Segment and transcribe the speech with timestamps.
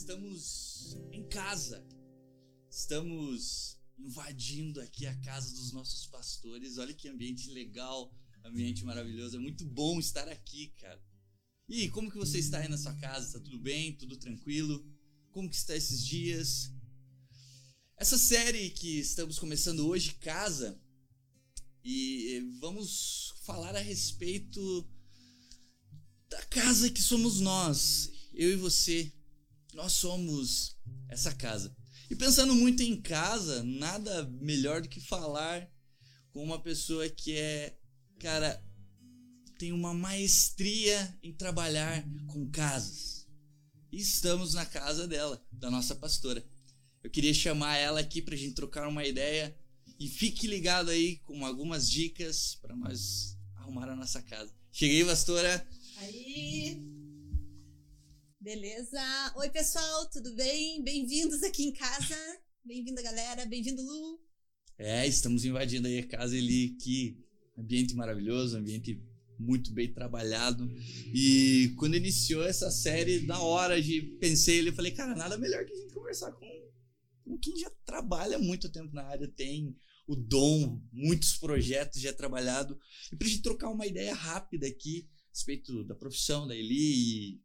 [0.00, 1.86] Estamos em casa.
[2.70, 6.78] Estamos invadindo aqui a casa dos nossos pastores.
[6.78, 8.10] Olha que ambiente legal,
[8.42, 9.36] ambiente maravilhoso.
[9.36, 10.98] É muito bom estar aqui, cara.
[11.68, 13.26] E como que você está aí na sua casa?
[13.26, 13.94] Está tudo bem?
[13.94, 14.82] Tudo tranquilo?
[15.32, 16.72] Como que está esses dias?
[17.94, 20.80] Essa série que estamos começando hoje, Casa,
[21.84, 24.90] e vamos falar a respeito
[26.30, 29.19] da casa que somos nós, eu e você.
[29.74, 30.76] Nós somos
[31.08, 31.76] essa casa.
[32.10, 35.70] E pensando muito em casa, nada melhor do que falar
[36.32, 37.76] com uma pessoa que é,
[38.18, 38.62] cara,
[39.58, 43.26] tem uma maestria em trabalhar com casas.
[43.92, 46.44] E estamos na casa dela, da nossa pastora.
[47.02, 49.56] Eu queria chamar ela aqui para a gente trocar uma ideia
[49.98, 54.52] e fique ligado aí com algumas dicas para nós arrumar a nossa casa.
[54.72, 55.66] Cheguei, pastora.
[55.98, 56.89] Aí.
[58.40, 58.98] Beleza?
[59.36, 60.82] Oi, pessoal, tudo bem?
[60.82, 62.16] Bem-vindos aqui em casa.
[62.64, 63.44] Bem-vinda, galera.
[63.44, 64.18] Bem-vindo, Lu.
[64.78, 67.22] É, estamos invadindo aí a casa ali, que
[67.58, 68.98] ambiente maravilhoso, ambiente
[69.38, 70.66] muito bem trabalhado.
[71.14, 75.74] E quando iniciou essa série, na hora de pensei, ele falei, cara, nada melhor que
[75.74, 76.46] a gente conversar com
[77.22, 79.76] com quem já trabalha muito tempo na área, tem
[80.06, 82.80] o dom, muitos projetos já trabalhado.
[83.12, 87.34] E para a gente trocar uma ideia rápida aqui a respeito da profissão da Eli,
[87.34, 87.40] e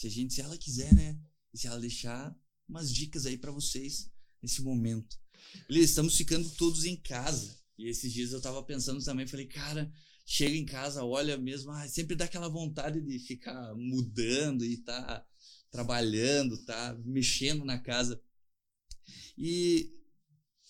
[0.00, 1.18] se a gente, se ela quiser, né?
[1.52, 2.34] E se ela deixar
[2.66, 4.10] umas dicas aí para vocês
[4.42, 5.18] nesse momento.
[5.68, 7.54] Eli, estamos ficando todos em casa.
[7.76, 9.92] E esses dias eu tava pensando também, falei, cara,
[10.24, 15.26] chega em casa, olha mesmo, ah, sempre dá aquela vontade de ficar mudando e tá
[15.70, 18.18] trabalhando, tá mexendo na casa.
[19.36, 19.92] E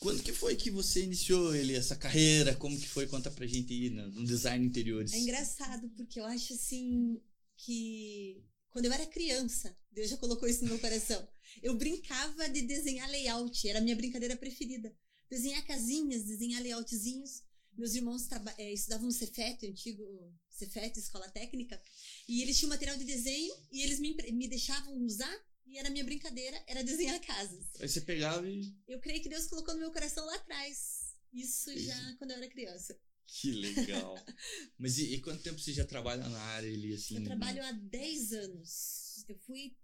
[0.01, 2.57] quando que foi que você iniciou ele essa carreira?
[2.57, 3.07] Como que foi?
[3.07, 5.13] Conta pra gente aí no design interiores.
[5.13, 7.21] É engraçado porque eu acho assim
[7.57, 11.27] que quando eu era criança, Deus já colocou isso no meu coração.
[11.63, 14.95] Eu brincava de desenhar layout, era a minha brincadeira preferida.
[15.29, 17.43] Desenhar casinhas, desenhar layoutzinhos.
[17.73, 18.29] Meus irmãos
[18.59, 20.05] é, estudavam no Cefet, antigo
[20.51, 21.81] Cefet, escola técnica,
[22.29, 25.35] e eles tinham material de desenho e eles me, me deixavam usar
[25.67, 27.65] e era minha brincadeira, era desenhar casas.
[27.79, 28.75] Aí você pegava e.
[28.89, 31.15] Eu creio que Deus colocou no meu coração lá atrás.
[31.33, 32.99] Isso já quando eu era criança.
[33.33, 34.17] Que legal.
[34.79, 37.17] Mas e, e, quanto tempo você já trabalha na área ali, assim?
[37.17, 39.25] Eu trabalho há 10 anos.
[39.29, 39.77] Eu fui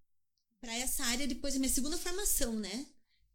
[0.60, 2.86] para essa área depois da minha segunda formação, né?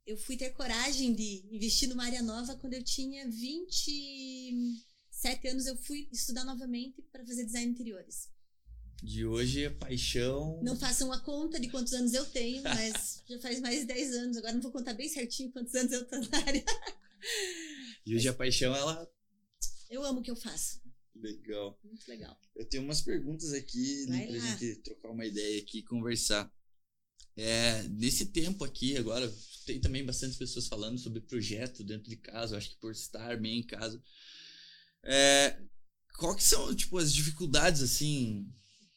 [0.06, 5.66] Eu fui ter coragem de investir numa área nova quando eu tinha 27 anos.
[5.66, 8.30] Eu fui estudar novamente para fazer design interiores
[9.02, 10.60] de hoje é paixão.
[10.62, 14.16] Não façam a conta de quantos anos eu tenho, mas já faz mais de 10
[14.16, 14.38] anos.
[14.38, 16.64] Agora não vou contar bem certinho quantos anos eu tô na área.
[18.06, 19.10] E hoje a paixão, ela.
[19.92, 20.82] Eu amo o que eu faço.
[21.14, 21.78] Legal.
[21.84, 22.40] Muito legal.
[22.56, 26.52] Eu tenho umas perguntas aqui né, pra gente trocar uma ideia aqui e conversar.
[27.36, 29.32] É, nesse tempo aqui, agora,
[29.66, 32.54] tem também bastante pessoas falando sobre projeto dentro de casa.
[32.56, 34.02] Eu acho que por estar bem em casa.
[35.04, 35.62] É,
[36.18, 38.50] qual que são, tipo, as dificuldades, assim,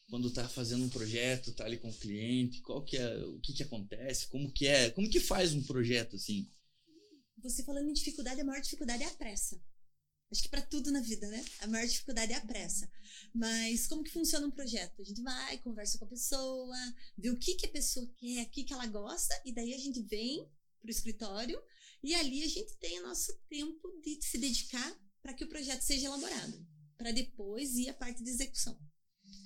[0.09, 3.53] quando tá fazendo um projeto, tá ali com o cliente, qual que é, o que
[3.53, 6.49] que acontece, como que é, como que faz um projeto assim?
[7.43, 9.59] Você falando em dificuldade, a maior dificuldade é a pressa.
[10.31, 11.45] Acho que para tudo na vida, né?
[11.59, 12.89] A maior dificuldade é a pressa.
[13.33, 15.01] Mas como que funciona um projeto?
[15.01, 16.77] A gente vai, conversa com a pessoa,
[17.17, 19.77] vê o que que a pessoa quer, o que que ela gosta, e daí a
[19.77, 20.49] gente vem
[20.81, 21.61] pro escritório
[22.03, 25.81] e ali a gente tem o nosso tempo de se dedicar para que o projeto
[25.81, 28.77] seja elaborado, para depois ir a parte de execução.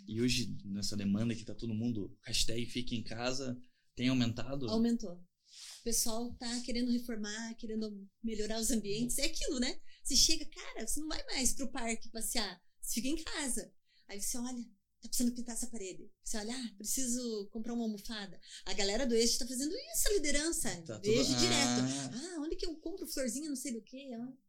[0.08, 3.58] E hoje, nessa demanda que tá todo mundo, hashtag fica em casa,
[3.96, 4.70] tem aumentado?
[4.70, 5.14] Aumentou.
[5.14, 9.18] O pessoal tá querendo reformar, querendo melhorar os ambientes.
[9.18, 9.80] É aquilo, né?
[10.10, 13.72] Você chega, cara, você não vai mais pro parque passear, você fica em casa.
[14.08, 14.64] Aí você olha,
[15.00, 16.10] tá precisando pintar essa parede.
[16.24, 18.42] Você olha, ah, preciso comprar uma almofada.
[18.66, 20.82] A galera do Eixo tá fazendo isso, a liderança.
[20.82, 21.38] Tá Vejo tudo...
[21.38, 21.82] direto.
[21.82, 22.12] Ah.
[22.16, 23.98] ah, onde que eu compro florzinha, não sei do que.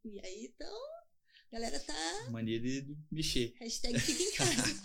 [0.06, 0.82] E aí, então,
[1.49, 2.31] a galera tá...
[2.31, 3.53] Mania de mexer.
[3.60, 4.82] Hashtag fica em casa.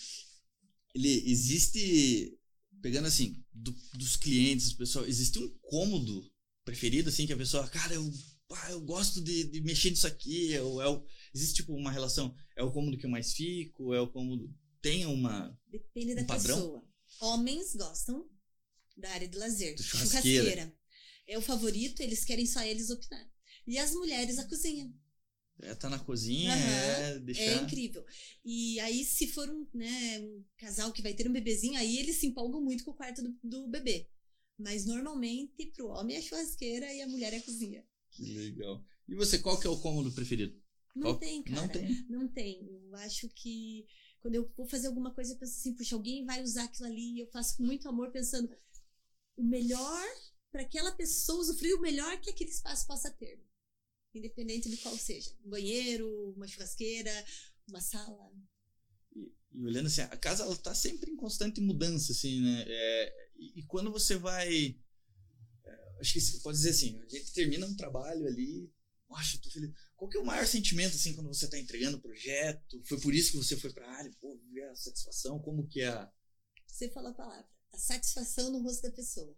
[0.96, 2.40] ele existe
[2.80, 6.26] pegando assim do, dos clientes, pessoal, existe um cômodo
[6.64, 8.12] preferido assim que a pessoa, cara, eu,
[8.50, 11.02] ah, eu gosto de, de mexer nisso aqui, é o, é
[11.34, 15.04] existe tipo uma relação, é o cômodo que eu mais fico, é o cômodo tem
[15.06, 16.56] uma depende um da padrão?
[16.56, 16.88] pessoa.
[17.20, 18.28] Homens gostam
[18.96, 20.44] da área de lazer, churrasqueira.
[20.44, 20.76] churrasqueira.
[21.26, 23.28] É o favorito, eles querem só eles opinar.
[23.66, 24.92] E as mulheres a cozinha.
[25.62, 26.62] É, tá na cozinha, uhum.
[26.62, 27.42] é deixar...
[27.42, 28.04] É incrível.
[28.44, 32.16] E aí, se for um, né, um casal que vai ter um bebezinho, aí eles
[32.16, 34.08] se empolgam muito com o quarto do, do bebê.
[34.58, 37.84] Mas normalmente, pro homem é a churrasqueira e a mulher é a cozinha.
[38.16, 38.84] Que legal.
[39.08, 40.60] E você, qual que é o cômodo preferido?
[40.94, 41.18] Não qual...
[41.18, 41.60] tem, cara.
[41.60, 42.06] Não tem?
[42.08, 42.68] Não tem.
[42.88, 43.86] Eu acho que
[44.20, 47.20] quando eu vou fazer alguma coisa, eu penso assim, puxa, alguém vai usar aquilo ali,
[47.20, 48.50] eu faço com muito amor, pensando,
[49.36, 50.04] o melhor
[50.50, 53.40] para aquela pessoa usufruir o melhor que aquele espaço possa ter.
[54.14, 55.30] Independente de qual seja.
[55.44, 57.12] Um banheiro, uma churrasqueira,
[57.68, 58.32] uma sala.
[59.14, 62.64] E, e olhando assim, a casa ela tá sempre em constante mudança, assim, né?
[62.66, 64.76] É, e, e, quando você vai.
[66.00, 68.70] Acho que você pode dizer assim, a gente termina um trabalho ali.
[69.08, 69.70] Poxa, tô feliz.
[69.94, 72.82] Qual que é o maior sentimento, assim, quando você tá entregando o projeto?
[72.86, 74.10] Foi por isso que você foi pra área?
[74.20, 75.38] Pô, ver a satisfação?
[75.38, 76.10] Como que é?
[76.66, 77.48] Você falou a palavra.
[77.72, 79.36] A satisfação no rosto da pessoa.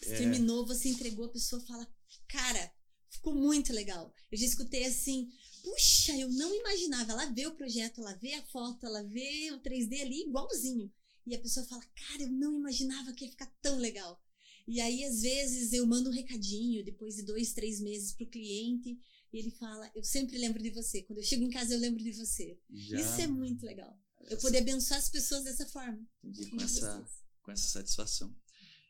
[0.00, 0.18] Você é.
[0.18, 1.86] terminou, você entregou, a pessoa fala,
[2.28, 2.72] cara,
[3.10, 4.14] ficou muito legal.
[4.30, 5.28] Eu já escutei assim,
[5.62, 7.12] puxa, eu não imaginava.
[7.12, 10.92] Ela vê o projeto, ela vê a foto, ela vê o 3D ali igualzinho.
[11.26, 14.22] E a pessoa fala, cara, eu não imaginava que ia ficar tão legal.
[14.68, 19.00] E aí, às vezes, eu mando um recadinho depois de dois, três meses pro cliente.
[19.32, 21.02] E ele fala, eu sempre lembro de você.
[21.02, 22.60] Quando eu chego em casa, eu lembro de você.
[22.70, 23.00] Já...
[23.00, 23.98] Isso é muito legal.
[24.28, 26.06] Eu poder abençoar as pessoas dessa forma.
[26.22, 27.08] Entendi, com essa,
[27.40, 28.36] com essa satisfação.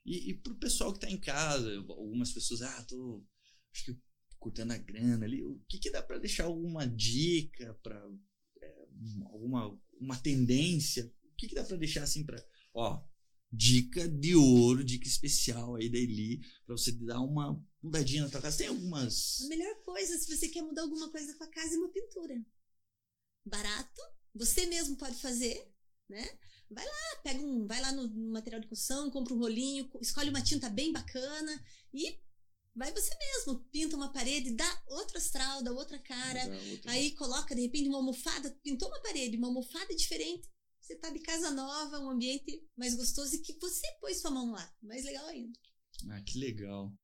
[0.04, 3.24] E, e pro pessoal que tá em casa, algumas pessoas, ah, tô
[3.72, 4.00] acho que
[4.38, 8.04] cortando a grana ali, o que que dá para deixar alguma dica para
[8.60, 8.88] é,
[9.26, 11.12] alguma uma tendência?
[11.24, 12.44] O que que dá para deixar assim para,
[12.74, 13.04] ó,
[13.50, 18.40] dica de ouro, dica especial aí da Eli para você dar uma mudadinha na tua
[18.40, 18.58] casa.
[18.58, 21.78] Tem algumas A melhor coisa se você quer mudar alguma coisa com a casa é
[21.78, 22.34] uma pintura.
[23.44, 24.02] Barato,
[24.34, 25.72] você mesmo pode fazer,
[26.08, 26.38] né?
[26.70, 30.42] Vai lá, pega um, vai lá no, material de construção, compra um rolinho, escolhe uma
[30.42, 31.64] tinta bem bacana
[31.94, 32.20] e
[32.76, 36.92] vai você mesmo, pinta uma parede, dá outro astral, dá outra cara, outra.
[36.92, 40.46] aí coloca de repente uma almofada, pintou uma parede, uma almofada diferente,
[40.88, 44.52] você tá de casa nova, um ambiente mais gostoso e que você pôs sua mão
[44.52, 45.58] lá, mais legal ainda.
[46.08, 46.96] Ah, que legal.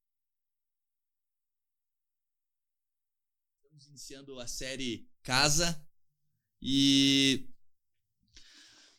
[3.62, 5.86] Estamos iniciando a série Casa
[6.62, 7.46] e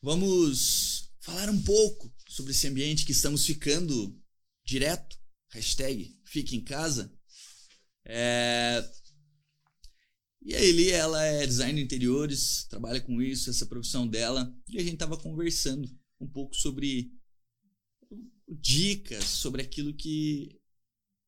[0.04, 4.16] Vamos falar um pouco sobre esse ambiente que estamos ficando
[4.64, 5.18] direto.
[5.50, 7.12] Hashtag fique em casa.
[8.06, 8.88] É...
[10.46, 14.56] E a Eli, ela é designer de interiores, trabalha com isso, essa profissão dela.
[14.70, 15.90] E a gente tava conversando
[16.20, 17.12] um pouco sobre
[18.48, 20.62] dicas, sobre aquilo que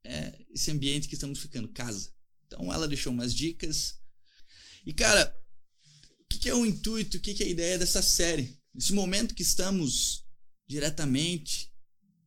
[0.06, 2.14] é esse ambiente que estamos ficando, casa.
[2.46, 4.00] Então ela deixou umas dicas.
[4.86, 5.36] E cara,
[6.20, 8.56] o que, que é o intuito, o que, que é a ideia dessa série?
[8.72, 10.24] Nesse momento que estamos
[10.68, 11.74] diretamente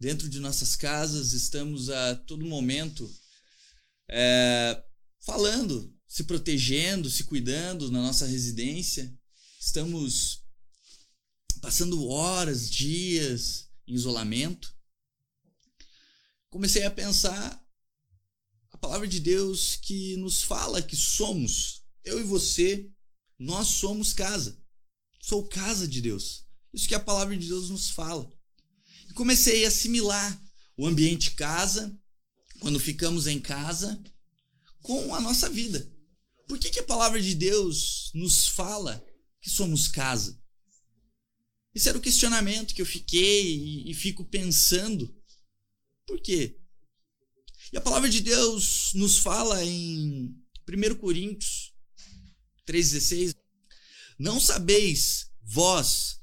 [0.01, 3.09] dentro de nossas casas, estamos a todo momento
[4.09, 4.83] é,
[5.21, 9.17] falando, se protegendo, se cuidando na nossa residência.
[9.61, 10.43] Estamos
[11.61, 14.77] passando horas, dias em isolamento.
[16.51, 17.65] Comecei a pensar
[18.73, 22.91] a palavra de Deus que nos fala que somos, eu e você,
[23.39, 24.61] nós somos casa.
[25.21, 26.45] Sou casa de Deus.
[26.75, 28.29] Isso que a palavra de Deus nos fala.
[29.09, 30.43] E comecei a assimilar
[30.77, 31.97] o ambiente casa,
[32.59, 34.03] quando ficamos em casa,
[34.83, 36.00] com a nossa vida.
[36.51, 39.01] Por que, que a palavra de Deus nos fala
[39.41, 40.37] que somos casa?
[41.73, 45.17] Esse era o questionamento que eu fiquei e, e fico pensando.
[46.05, 46.59] Por quê?
[47.73, 50.37] E a palavra de Deus nos fala em
[50.69, 51.73] 1 Coríntios
[52.67, 53.37] 3,16:
[54.19, 56.19] não sabeis, vós,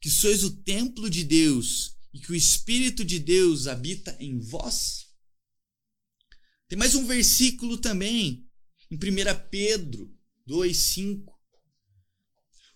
[0.00, 5.08] que sois o templo de Deus e que o Espírito de Deus habita em vós?
[6.66, 8.45] Tem mais um versículo também,
[8.90, 8.98] em 1
[9.50, 10.14] Pedro
[10.48, 11.24] 2,5.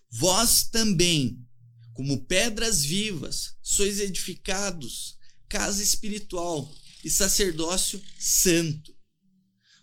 [0.09, 1.45] Vós também,
[1.93, 8.95] como pedras vivas, sois edificados, casa espiritual e sacerdócio santo,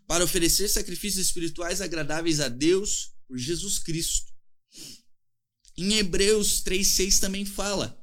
[0.07, 4.33] para oferecer sacrifícios espirituais agradáveis a Deus por Jesus Cristo.
[5.77, 8.03] Em Hebreus 3,6 também fala: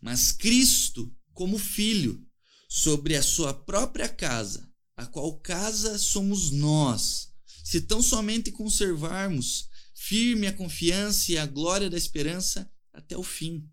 [0.00, 2.24] Mas Cristo, como filho,
[2.68, 7.33] sobre a sua própria casa, a qual casa somos nós,
[7.64, 13.68] se tão somente conservarmos firme a confiança e a glória da esperança até o fim.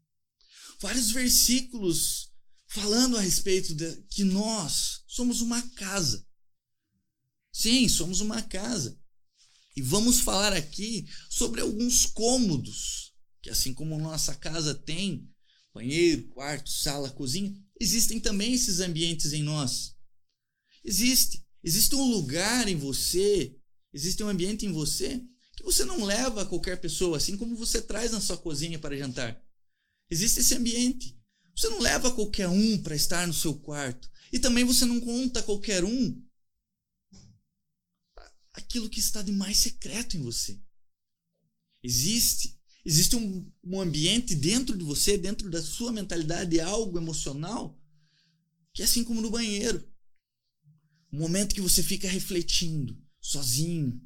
[0.80, 2.32] Vários versículos
[2.68, 6.26] falando a respeito de que nós somos uma casa.
[7.52, 8.98] Sim, somos uma casa.
[9.76, 15.28] E vamos falar aqui sobre alguns cômodos que assim como nossa casa tem
[15.74, 19.96] banheiro, quarto, sala, cozinha, existem também esses ambientes em nós.
[20.84, 21.46] Existe.
[21.64, 23.56] Existe um lugar em você,
[23.94, 25.24] existe um ambiente em você
[25.56, 28.98] que você não leva a qualquer pessoa, assim como você traz na sua cozinha para
[28.98, 29.42] jantar.
[30.10, 31.18] Existe esse ambiente.
[31.56, 34.10] Você não leva qualquer um para estar no seu quarto.
[34.32, 36.24] E também você não conta qualquer um
[38.54, 40.60] aquilo que está de mais secreto em você.
[41.84, 47.80] Existe Existe um, um ambiente dentro de você, dentro da sua mentalidade, algo emocional
[48.74, 49.88] que é assim como no banheiro.
[51.12, 54.02] Um momento que você fica refletindo, sozinho,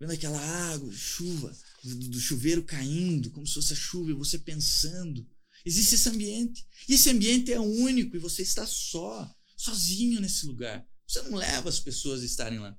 [0.00, 0.40] vendo aquela
[0.72, 5.26] água, chuva, do chuveiro caindo, como se fosse a chuva, e você pensando.
[5.64, 6.66] Existe esse ambiente.
[6.88, 10.86] E esse ambiente é único e você está só, sozinho nesse lugar.
[11.06, 12.78] Você não leva as pessoas a estarem lá.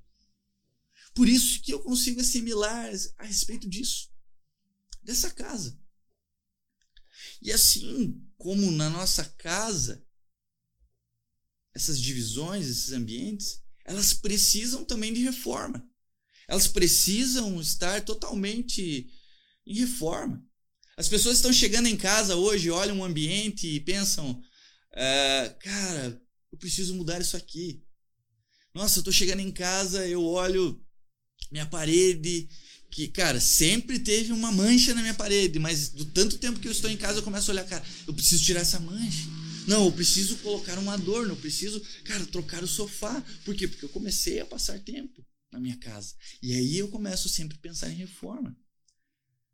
[1.14, 4.10] Por isso que eu consigo assimilar a respeito disso,
[5.02, 5.78] dessa casa.
[7.42, 10.06] E assim como na nossa casa,
[11.74, 15.84] essas divisões, esses ambientes, elas precisam também de reforma.
[16.46, 19.10] Elas precisam estar totalmente
[19.66, 20.42] em reforma.
[20.96, 24.40] As pessoas estão chegando em casa hoje, olham o ambiente e pensam:
[24.94, 27.82] ah, cara, eu preciso mudar isso aqui.
[28.72, 30.80] Nossa, eu estou chegando em casa, eu olho
[31.50, 32.48] minha parede,
[32.92, 36.72] que, cara, sempre teve uma mancha na minha parede, mas do tanto tempo que eu
[36.72, 39.39] estou em casa, eu começo a olhar, cara, eu preciso tirar essa mancha.
[39.70, 43.24] Não, eu preciso colocar um adorno, eu preciso, cara, trocar o sofá.
[43.44, 43.68] Por quê?
[43.68, 46.16] Porque eu comecei a passar tempo na minha casa.
[46.42, 48.58] E aí eu começo sempre a pensar em reforma.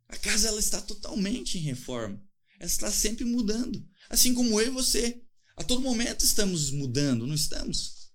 [0.07, 2.19] A casa ela está totalmente em reforma.
[2.59, 5.21] Ela está sempre mudando, assim como eu e você.
[5.55, 8.11] A todo momento estamos mudando, não estamos?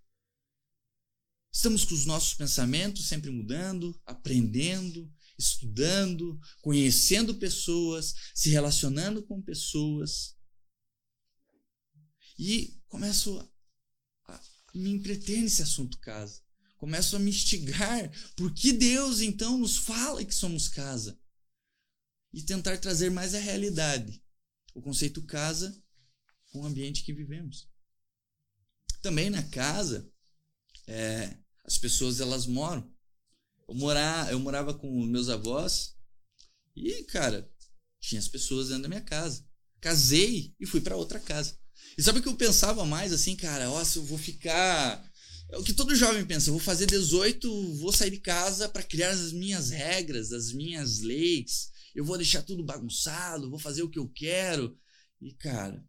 [1.52, 10.41] Estamos com os nossos pensamentos sempre mudando, aprendendo, estudando, conhecendo pessoas, se relacionando com pessoas.
[12.44, 13.38] E começo
[14.26, 14.40] a,
[14.74, 16.42] me entreter nesse assunto casa.
[16.76, 21.16] Começo a me instigar por que Deus então nos fala que somos casa.
[22.32, 24.20] E tentar trazer mais a realidade,
[24.74, 25.80] o conceito casa
[26.50, 27.68] com o ambiente que vivemos.
[29.00, 30.10] Também na casa,
[30.88, 32.92] é, as pessoas elas moram.
[33.68, 35.96] Eu, morar, eu morava com meus avós
[36.74, 37.48] e, cara,
[38.00, 39.46] tinha as pessoas dentro da minha casa.
[39.80, 41.61] Casei e fui para outra casa.
[41.96, 43.66] E sabe o que eu pensava mais assim, cara?
[43.66, 45.02] Nossa, eu vou ficar.
[45.50, 48.82] É o que todo jovem pensa, eu vou fazer 18, vou sair de casa para
[48.82, 51.70] criar as minhas regras, as minhas leis.
[51.94, 54.78] Eu vou deixar tudo bagunçado, vou fazer o que eu quero.
[55.20, 55.84] E, cara,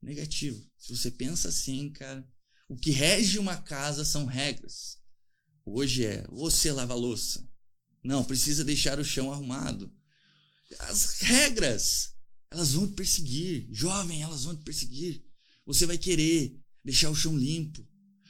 [0.00, 0.64] negativo.
[0.78, 2.26] Se você pensa assim, cara,
[2.68, 4.98] o que rege uma casa são regras.
[5.64, 7.46] Hoje é você lava louça.
[8.02, 9.92] Não, precisa deixar o chão arrumado.
[10.80, 12.14] As regras,
[12.50, 13.68] elas vão te perseguir.
[13.70, 15.24] Jovem, elas vão te perseguir.
[15.66, 17.86] Você vai querer deixar o chão limpo.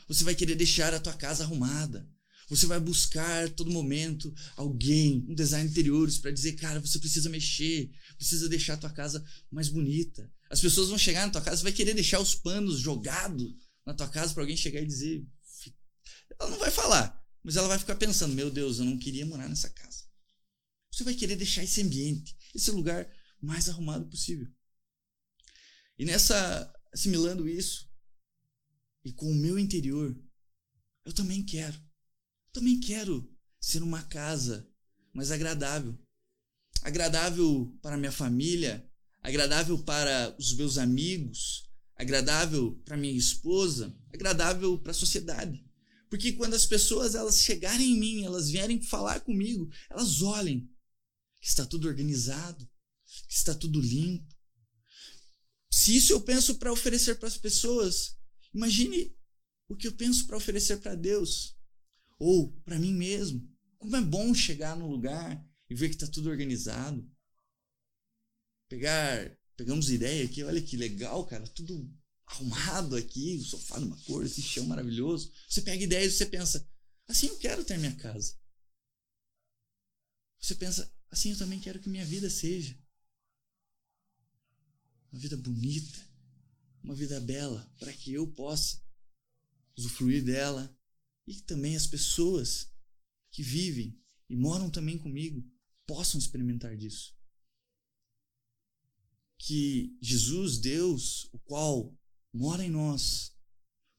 [0.09, 2.09] Você vai querer deixar a tua casa arrumada.
[2.49, 7.91] Você vai buscar todo momento alguém, um design interiores, para dizer, cara, você precisa mexer,
[8.17, 10.33] precisa deixar a tua casa mais bonita.
[10.49, 13.93] As pessoas vão chegar na tua casa, você vai querer deixar os panos jogados na
[13.93, 15.27] tua casa para alguém chegar e dizer.
[16.41, 19.49] Ela não vai falar, mas ela vai ficar pensando: meu Deus, eu não queria morar
[19.49, 20.05] nessa casa.
[20.91, 23.07] Você vai querer deixar esse ambiente, esse lugar
[23.41, 24.49] mais arrumado possível.
[25.99, 27.89] E nessa, assimilando isso,
[29.05, 30.17] e com o meu interior,
[31.05, 31.77] eu também quero.
[31.77, 33.29] Eu também quero
[33.61, 34.69] ser uma casa
[35.13, 35.99] mais agradável.
[36.83, 38.89] Agradável para minha família,
[39.21, 45.67] agradável para os meus amigos, agradável para minha esposa, agradável para a sociedade.
[46.09, 50.71] Porque quando as pessoas elas chegarem em mim, elas vierem falar comigo, elas olhem
[51.41, 52.68] que está tudo organizado,
[53.29, 54.35] está tudo limpo.
[55.71, 58.17] Se isso eu penso para oferecer para as pessoas,
[58.53, 59.17] imagine
[59.69, 61.57] o que eu penso para oferecer para Deus
[62.19, 63.49] ou para mim mesmo.
[63.79, 67.09] Como é bom chegar num lugar e ver que está tudo organizado.
[68.69, 71.93] Pegar Pegamos ideia aqui, olha que legal, cara, tudo
[72.25, 75.33] arrumado aqui, o sofá numa cor, esse chão maravilhoso.
[75.49, 76.71] Você pega ideias e você pensa,
[77.09, 78.39] assim eu quero ter minha casa.
[80.41, 82.79] Você pensa, assim eu também quero que minha vida seja.
[85.13, 85.99] Uma vida bonita,
[86.83, 88.83] uma vida bela, para que eu possa
[89.77, 90.77] usufruir dela
[91.27, 92.71] e que também as pessoas
[93.31, 93.99] que vivem
[94.29, 95.45] e moram também comigo
[95.87, 97.19] possam experimentar disso
[99.39, 101.97] que Jesus, Deus, o qual
[102.33, 103.33] mora em nós,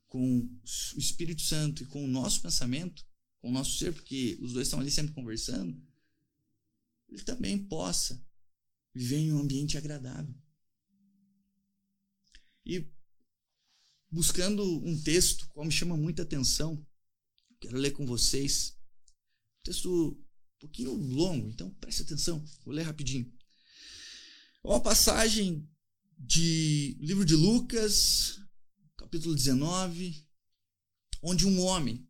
[0.08, 0.62] com o
[0.98, 3.06] Espírito Santo e com o nosso pensamento,
[3.40, 5.82] com o nosso ser, porque os dois estão ali sempre conversando,
[7.08, 8.22] ele também possa
[8.94, 10.36] viver em um ambiente agradável.
[12.70, 12.88] E
[14.12, 16.86] buscando um texto qual me chama muita atenção,
[17.60, 18.78] quero ler com vocês.
[19.60, 23.26] Um texto um pouquinho longo, então preste atenção, vou ler rapidinho.
[24.64, 25.68] É uma passagem
[26.16, 28.40] de livro de Lucas,
[28.96, 30.28] capítulo 19,
[31.24, 32.08] onde um homem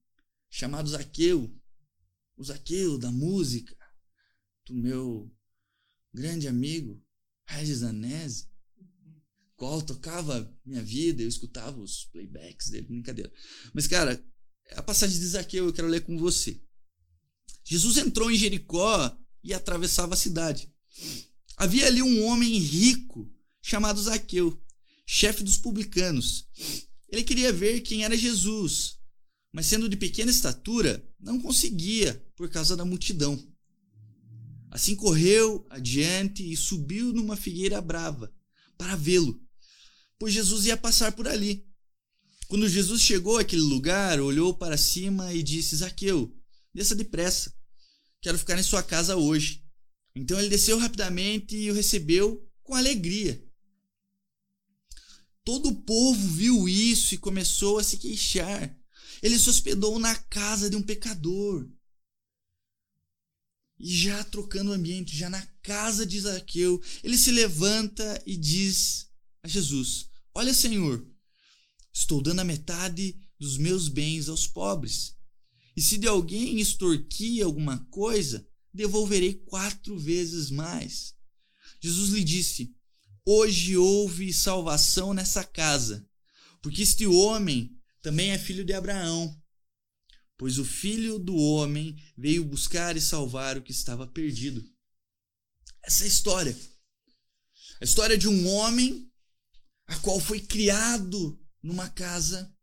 [0.50, 1.58] chamado Zaqueu,
[2.36, 3.78] o Zaqueu da música,
[4.66, 5.34] do meu
[6.14, 7.02] grande amigo
[7.46, 8.49] Regis Anese,
[9.60, 13.30] qual tocava minha vida, eu escutava os playbacks dele, brincadeira.
[13.74, 14.24] Mas, cara,
[14.72, 16.62] a passagem de Zaqueu eu quero ler com você.
[17.66, 20.74] Jesus entrou em Jericó e atravessava a cidade.
[21.58, 23.30] Havia ali um homem rico
[23.62, 24.58] chamado Zaqueu,
[25.06, 26.48] chefe dos publicanos.
[27.10, 28.98] Ele queria ver quem era Jesus,
[29.52, 33.38] mas sendo de pequena estatura, não conseguia por causa da multidão.
[34.72, 38.34] Assim correu adiante e subiu numa figueira brava
[38.78, 39.38] para vê-lo,
[40.20, 41.66] pois Jesus ia passar por ali.
[42.48, 46.36] Quando Jesus chegou àquele lugar, olhou para cima e disse: Zaqueu,
[46.74, 47.54] desça depressa,
[48.22, 49.64] quero ficar em sua casa hoje.
[50.16, 53.42] Então ele desceu rapidamente e o recebeu com alegria.
[55.44, 58.76] Todo o povo viu isso e começou a se queixar.
[59.22, 61.68] Ele se hospedou na casa de um pecador.
[63.80, 69.09] E já trocando o ambiente, já na casa de Zaqueu, ele se levanta e diz
[69.44, 71.06] a Jesus: Olha, Senhor,
[71.94, 75.16] estou dando a metade dos meus bens aos pobres.
[75.76, 81.16] E se de alguém extorquir alguma coisa, devolverei quatro vezes mais.
[81.82, 82.76] Jesus lhe disse:
[83.26, 86.08] Hoje houve salvação nessa casa,
[86.62, 89.36] porque este homem também é filho de Abraão.
[90.38, 94.64] Pois o filho do homem veio buscar e salvar o que estava perdido.
[95.84, 96.58] Essa é a história.
[97.82, 99.09] A história de um homem
[99.90, 102.54] a qual foi criado numa casa,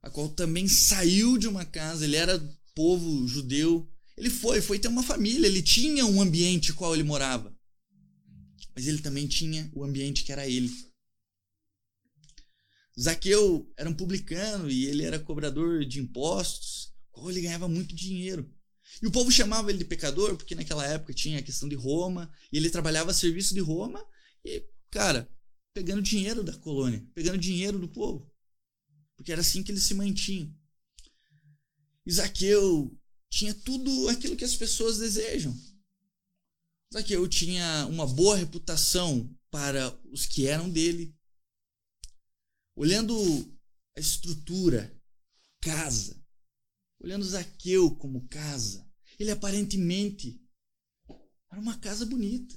[0.00, 2.38] a qual também saiu de uma casa, ele era
[2.74, 7.52] povo judeu, ele foi, foi ter uma família, ele tinha um ambiente qual ele morava.
[8.74, 10.70] Mas ele também tinha o ambiente que era ele.
[12.98, 18.48] Zaqueu era um publicano e ele era cobrador de impostos, qual ele ganhava muito dinheiro.
[19.02, 22.32] E o povo chamava ele de pecador porque naquela época tinha a questão de Roma,
[22.52, 24.06] e ele trabalhava a serviço de Roma
[24.44, 25.28] e, cara,
[25.74, 28.30] pegando dinheiro da colônia, pegando dinheiro do povo.
[29.16, 30.54] Porque era assim que ele se mantinha.
[32.10, 32.98] Zaqueu
[33.30, 35.56] tinha tudo aquilo que as pessoas desejam.
[36.92, 41.16] Zaqueu tinha uma boa reputação para os que eram dele.
[42.74, 43.14] Olhando
[43.96, 44.94] a estrutura,
[45.60, 46.22] casa,
[46.98, 48.86] olhando Zaqueu como casa,
[49.18, 50.40] ele aparentemente
[51.50, 52.56] era uma casa bonita.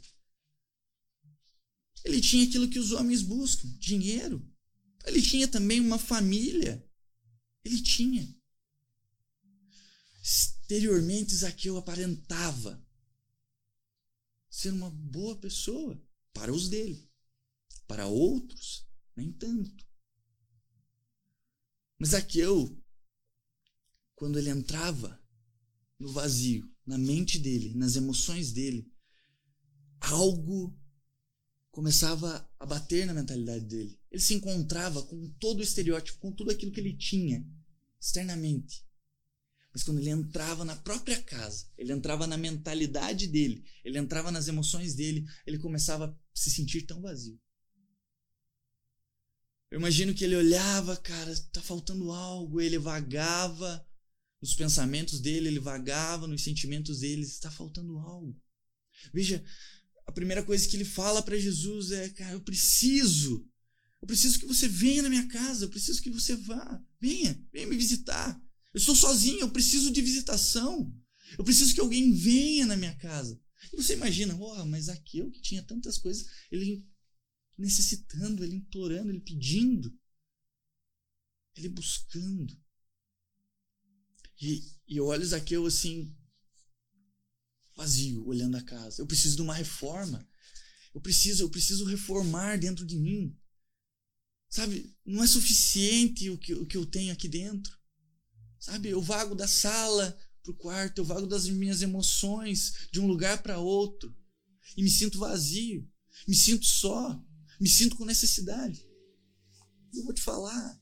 [2.06, 4.48] Ele tinha aquilo que os homens buscam, dinheiro.
[5.06, 6.88] Ele tinha também uma família.
[7.64, 8.34] Ele tinha.
[10.22, 12.84] Exteriormente, Zaqueu aparentava
[14.50, 16.00] ser uma boa pessoa
[16.32, 17.12] para os dele.
[17.88, 19.84] Para outros, nem tanto.
[21.98, 22.80] Mas Zaqueu,
[24.14, 25.20] quando ele entrava
[25.98, 28.92] no vazio, na mente dele, nas emoções dele,
[30.00, 30.78] algo
[31.76, 34.00] começava a bater na mentalidade dele.
[34.10, 37.46] Ele se encontrava com todo o estereótipo, com tudo aquilo que ele tinha
[38.00, 38.88] externamente.
[39.74, 44.48] Mas quando ele entrava na própria casa, ele entrava na mentalidade dele, ele entrava nas
[44.48, 47.38] emoções dele, ele começava a se sentir tão vazio.
[49.70, 53.86] Eu imagino que ele olhava, cara, tá faltando algo, ele vagava
[54.42, 58.34] nos pensamentos dele, ele vagava nos sentimentos dele, está faltando algo.
[59.14, 59.44] Veja,
[60.16, 63.48] primeira coisa que ele fala para Jesus é, cara, eu preciso,
[64.02, 67.68] eu preciso que você venha na minha casa, eu preciso que você vá, venha, venha
[67.68, 68.42] me visitar.
[68.74, 70.92] Eu estou sozinho, eu preciso de visitação.
[71.38, 73.40] Eu preciso que alguém venha na minha casa.
[73.72, 76.86] E você imagina, oh, mas aquele que tinha tantas coisas, ele
[77.58, 79.98] necessitando, ele implorando, ele pedindo,
[81.56, 82.58] ele buscando.
[84.42, 86.14] E, e eu Zaqueu assim,
[87.76, 89.02] vazio, olhando a casa.
[89.02, 90.28] Eu preciso de uma reforma.
[90.94, 93.38] Eu preciso, eu preciso reformar dentro de mim.
[94.50, 97.78] Sabe, não é suficiente o que, o que eu tenho aqui dentro.
[98.60, 103.08] Sabe, eu vago da sala para o quarto, eu vago das minhas emoções de um
[103.08, 104.16] lugar para outro
[104.78, 105.88] e me sinto vazio,
[106.28, 107.22] me sinto só,
[107.60, 108.88] me sinto com necessidade.
[109.94, 110.82] Eu vou te falar,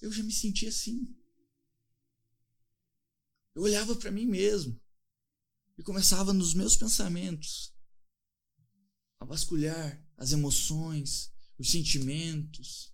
[0.00, 1.14] eu já me senti assim.
[3.54, 4.80] Eu olhava para mim mesmo
[5.78, 7.74] e começava nos meus pensamentos
[9.18, 12.92] a vasculhar as emoções, os sentimentos,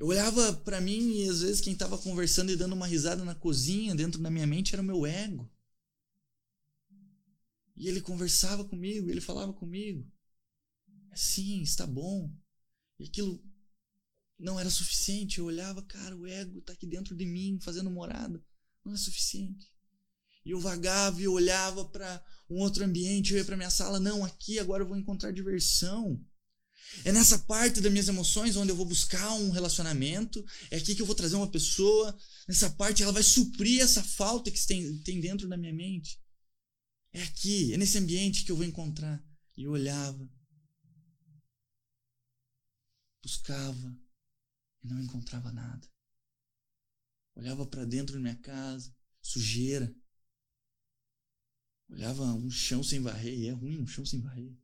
[0.00, 3.34] eu olhava para mim e às vezes quem estava conversando e dando uma risada na
[3.34, 5.52] cozinha, dentro da minha mente, era o meu ego.
[7.76, 10.10] E ele conversava comigo, ele falava comigo.
[11.14, 12.34] Sim, está bom.
[12.98, 13.44] E aquilo
[14.38, 15.38] não era suficiente.
[15.38, 18.42] Eu olhava, cara, o ego está aqui dentro de mim, fazendo morada.
[18.84, 19.70] Não é suficiente.
[20.44, 24.24] E eu vagava e olhava para um outro ambiente, eu ia para minha sala, não,
[24.24, 26.20] aqui agora eu vou encontrar diversão.
[27.04, 31.02] É nessa parte das minhas emoções onde eu vou buscar um relacionamento, é aqui que
[31.02, 32.16] eu vou trazer uma pessoa,
[32.48, 36.20] nessa parte ela vai suprir essa falta que tem, tem dentro da minha mente.
[37.12, 39.22] É aqui, é nesse ambiente que eu vou encontrar.
[39.56, 40.28] E eu olhava,
[43.22, 43.96] buscava
[44.82, 45.86] e não encontrava nada.
[47.34, 49.94] Olhava para dentro da minha casa, sujeira.
[51.88, 54.54] Olhava um chão sem varrer, e é ruim um chão sem varrer.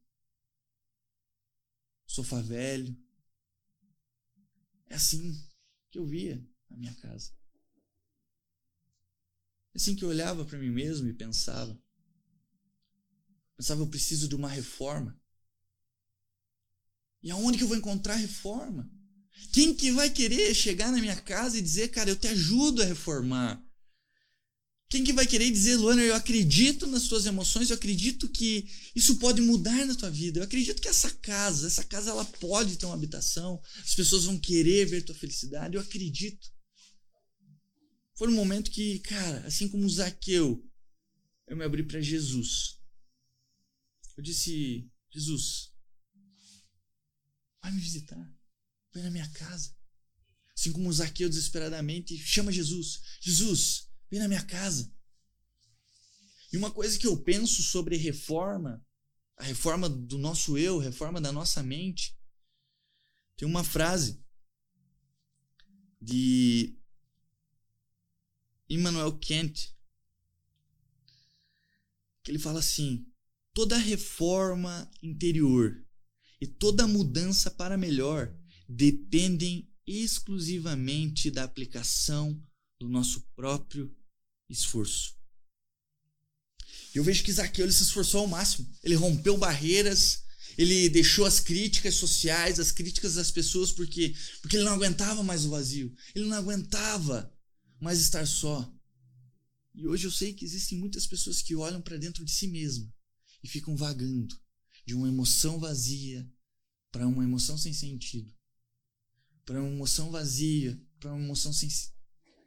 [2.07, 2.97] Sofá velho.
[4.87, 5.35] É assim
[5.91, 7.33] que eu via na minha casa.
[9.75, 11.79] É assim que eu olhava para mim mesmo e pensava.
[13.57, 15.19] Pensava, eu preciso de uma reforma.
[17.23, 18.91] E aonde que eu vou encontrar reforma?
[19.53, 22.85] Quem que vai querer chegar na minha casa e dizer, cara, eu te ajudo a
[22.85, 23.63] reformar?
[24.89, 29.17] Quem que vai querer dizer, Luana, eu acredito nas tuas emoções, eu acredito que isso
[29.17, 30.39] pode mudar na tua vida.
[30.39, 34.39] Eu acredito que essa casa, essa casa ela pode ter uma habitação, as pessoas vão
[34.39, 36.53] querer ver tua felicidade, eu acredito.
[38.15, 40.65] Foi um momento que, cara, assim como Zaqueu,
[41.49, 42.79] eu me abri para Jesus.
[44.17, 45.73] Eu disse, Jesus,
[47.61, 48.36] vai me visitar,
[48.97, 49.75] vai na minha casa.
[50.57, 54.93] Assim como Zaqueu desesperadamente chama Jesus, Jesus, Vem na minha casa.
[56.53, 58.85] E uma coisa que eu penso sobre reforma,
[59.37, 62.17] a reforma do nosso eu, reforma da nossa mente,
[63.37, 64.25] tem uma frase
[66.01, 66.79] de
[68.69, 69.75] Immanuel Kant
[72.23, 73.07] que ele fala assim:
[73.53, 75.85] toda reforma interior
[76.41, 78.35] e toda mudança para melhor
[78.69, 82.41] dependem exclusivamente da aplicação
[82.79, 83.95] do nosso próprio
[84.49, 85.15] esforço.
[86.95, 88.69] Eu vejo que Zaqueu se esforçou ao máximo.
[88.83, 90.25] Ele rompeu barreiras,
[90.57, 95.45] ele deixou as críticas sociais, as críticas das pessoas, porque, porque ele não aguentava mais
[95.45, 95.95] o vazio.
[96.15, 97.33] Ele não aguentava
[97.81, 98.73] mais estar só.
[99.75, 102.91] E hoje eu sei que existem muitas pessoas que olham para dentro de si mesma
[103.45, 104.35] e ficam vagando
[104.87, 106.27] de uma emoção vazia
[106.91, 108.33] para uma emoção sem sentido,
[109.47, 111.53] para uma emoção vazia, para uma emoção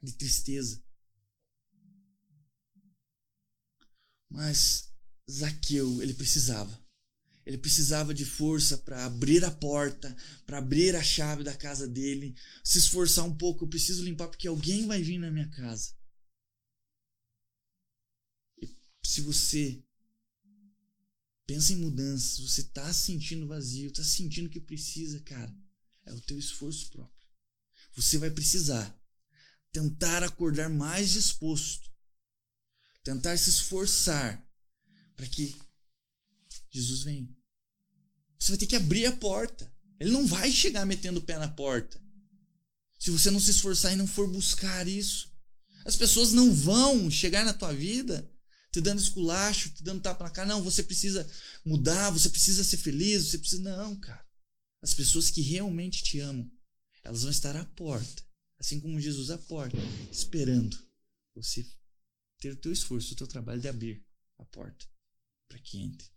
[0.04, 0.84] de tristeza.
[4.30, 4.94] Mas
[5.32, 6.78] Zaqueu, ele precisava.
[7.46, 12.36] Ele precisava de força para abrir a porta, para abrir a chave da casa dele,
[12.64, 13.64] se esforçar um pouco.
[13.64, 15.96] Eu preciso limpar porque alguém vai vir na minha casa.
[18.62, 18.68] E
[19.04, 19.84] se você
[21.48, 25.52] pensa em mudança, se você está sentindo vazio, está sentindo que precisa, cara,
[26.10, 27.18] é o teu esforço próprio.
[27.96, 28.96] Você vai precisar
[29.72, 31.90] tentar acordar mais disposto,
[33.04, 34.44] tentar se esforçar
[35.16, 35.56] para que
[36.72, 37.30] Jesus venha.
[38.40, 39.72] Você vai ter que abrir a porta.
[40.00, 42.02] Ele não vai chegar metendo o pé na porta.
[42.98, 45.32] Se você não se esforçar e não for buscar isso,
[45.86, 48.30] as pessoas não vão chegar na tua vida
[48.72, 50.48] te dando esculacho, te dando tapa na cara.
[50.48, 51.28] Não, você precisa
[51.66, 53.62] mudar, você precisa ser feliz, você precisa.
[53.62, 54.24] Não, cara.
[54.82, 56.50] As pessoas que realmente te amam,
[57.04, 59.78] elas vão estar à porta assim como Jesus à porta,
[60.12, 60.78] esperando
[61.34, 61.66] você
[62.40, 64.06] ter o teu esforço, o teu trabalho de abrir
[64.38, 64.86] a porta
[65.48, 66.08] para que entre.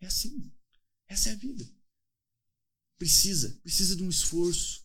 [0.00, 0.52] É assim.
[1.06, 1.68] Essa é a vida.
[2.98, 4.84] Precisa, precisa de um esforço.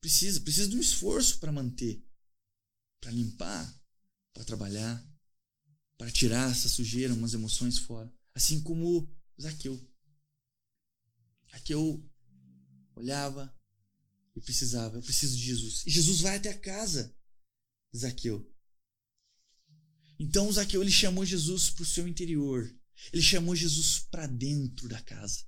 [0.00, 2.04] Precisa, precisa de um esforço para manter,
[3.00, 3.82] para limpar,
[4.32, 5.04] para trabalhar,
[5.96, 8.12] para tirar essa sujeira, umas emoções fora.
[8.34, 9.10] Assim como
[9.40, 9.80] Zaqueu.
[11.50, 12.04] Zaqueu
[12.94, 13.54] olhava,
[14.34, 15.84] eu precisava, eu preciso de Jesus.
[15.86, 17.14] E Jesus vai até a casa
[17.92, 18.50] de Zaqueu.
[20.18, 22.74] Então Zaqueu ele chamou Jesus para o seu interior.
[23.12, 25.46] Ele chamou Jesus para dentro da casa.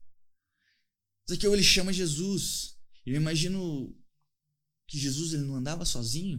[1.29, 2.77] Zaqueu ele chama Jesus.
[3.05, 3.97] Eu imagino
[4.87, 6.39] que Jesus ele não andava sozinho.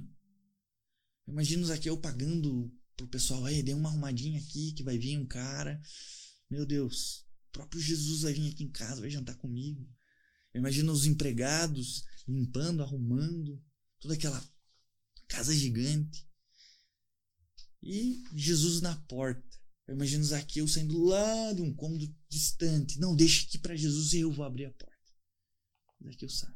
[1.28, 5.26] Eu imagino Zaqueu pagando pro pessoal, aí dê uma arrumadinha aqui que vai vir um
[5.26, 5.82] cara.
[6.50, 7.26] Meu Deus,
[7.60, 9.86] próprio Jesus vai vir aqui em casa, vai jantar comigo.
[10.54, 13.62] Eu imagino os empregados limpando, arrumando,
[14.00, 14.41] toda aquela
[15.28, 16.26] casa gigante.
[17.84, 19.43] E Jesus na porta.
[19.88, 23.00] Eu imagino Zaqueu saindo lá de um cômodo distante.
[23.00, 24.95] Não, deixe que para Jesus eu vou abrir a porta.
[26.04, 26.56] Zaqueu sai.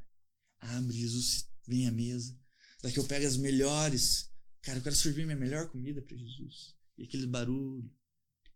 [0.59, 2.37] Abre, Jesus vem à mesa.
[2.81, 4.31] Zaqueu pega as melhores.
[4.61, 6.77] Cara, eu quero servir minha melhor comida para Jesus.
[6.97, 7.91] E aquele barulho,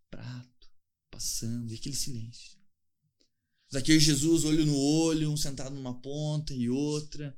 [0.10, 0.57] prato,
[1.18, 2.56] passando, e aquele silêncio.
[3.74, 7.36] Zaqueu e Jesus, olho no olho, um sentado numa ponta e outra.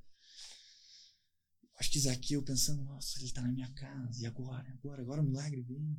[1.75, 4.69] Acho que Zaqueu pensando, nossa, ele está na minha casa, e agora?
[4.73, 5.97] Agora, agora o milagre vem.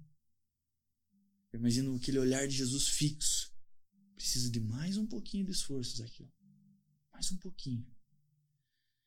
[1.50, 3.50] Eu imagino aquele olhar de Jesus fixo.
[4.14, 6.30] Precisa de mais um pouquinho de esforço, Zaqueu.
[7.10, 7.86] Mais um pouquinho.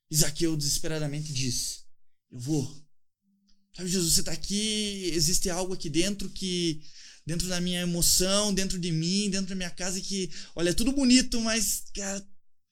[0.10, 1.86] E Zaqueu desesperadamente diz:
[2.32, 2.66] Eu vou.
[3.76, 6.82] Sabe, Jesus, você está aqui, existe algo aqui dentro que.
[7.26, 10.92] Dentro da minha emoção, dentro de mim, dentro da minha casa, que, olha, é tudo
[10.92, 12.20] bonito, mas cara,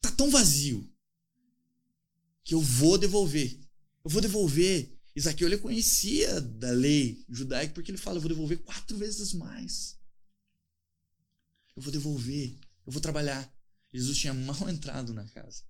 [0.02, 0.92] tá tão vazio
[2.44, 3.58] que eu vou devolver.
[4.04, 4.98] Eu vou devolver.
[5.16, 9.98] Isaqueu ele conhecia da lei judaica porque ele fala: eu vou devolver quatro vezes mais.
[11.76, 12.58] Eu vou devolver.
[12.86, 13.52] Eu vou trabalhar.
[13.94, 15.64] Jesus tinha mal entrado na casa.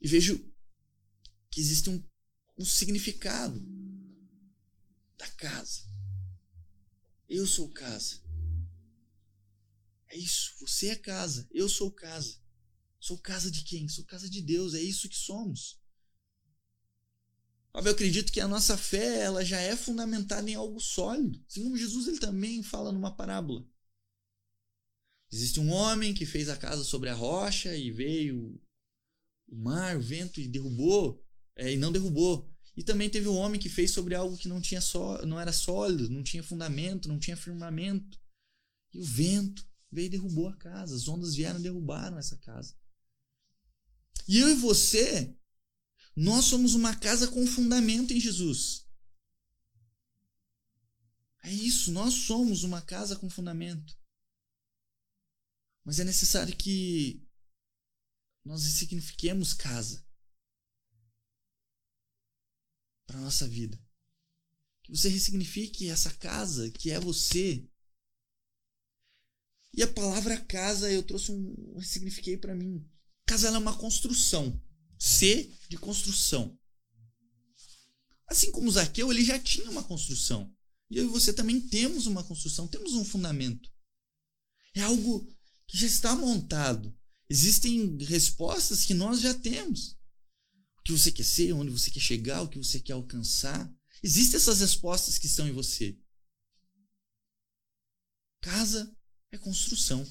[0.00, 0.44] E vejo
[1.50, 2.02] que existe um,
[2.58, 3.60] um significado
[5.22, 5.82] da casa.
[7.28, 8.20] Eu sou casa.
[10.08, 10.54] É isso.
[10.60, 11.48] Você é casa.
[11.52, 12.36] Eu sou casa.
[12.98, 13.88] Sou casa de quem?
[13.88, 14.74] Sou casa de Deus.
[14.74, 15.80] É isso que somos.
[17.72, 21.42] Eu acredito que a nossa fé ela já é fundamentada em algo sólido.
[21.48, 23.64] Assim como Jesus ele também fala numa parábola.
[25.30, 28.60] Existe um homem que fez a casa sobre a rocha e veio
[29.48, 31.24] o mar, o vento e derrubou,
[31.56, 32.51] é, e não derrubou.
[32.76, 35.52] E também teve um homem que fez sobre algo que não tinha só, não era
[35.52, 38.18] sólido, não tinha fundamento, não tinha firmamento.
[38.92, 42.74] E o vento veio e derrubou a casa, as ondas vieram e derrubaram essa casa.
[44.26, 45.36] E eu e você,
[46.16, 48.86] nós somos uma casa com fundamento em Jesus.
[51.44, 53.98] É isso, nós somos uma casa com fundamento.
[55.84, 57.26] Mas é necessário que
[58.44, 60.06] nós signifiquemos casa
[63.12, 63.78] para nossa vida.
[64.82, 67.68] Que você ressignifique essa casa que é você.
[69.74, 72.84] E a palavra casa eu trouxe um, ressignifiquei para mim.
[73.26, 74.60] Casa é uma construção.
[74.98, 76.58] C de construção.
[78.26, 80.50] Assim como Zaqueu, ele já tinha uma construção.
[80.90, 83.70] E eu e você também temos uma construção, temos um fundamento.
[84.74, 85.28] É algo
[85.66, 86.96] que já está montado.
[87.28, 89.96] Existem respostas que nós já temos.
[90.82, 93.72] O que você quer ser, onde você quer chegar, o que você quer alcançar.
[94.02, 95.96] Existem essas respostas que estão em você.
[98.40, 98.94] Casa
[99.30, 100.06] é construção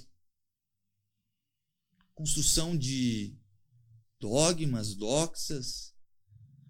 [2.21, 3.35] construção de
[4.19, 5.91] dogmas, doxas.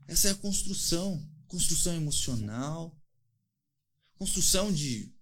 [0.08, 2.98] Essa é a construção, construção emocional,
[4.16, 5.14] construção de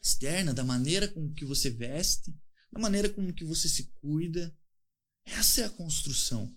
[0.00, 2.36] externa, da maneira com que você veste,
[2.72, 4.52] da maneira com que você se cuida.
[5.24, 6.52] Essa é a construção.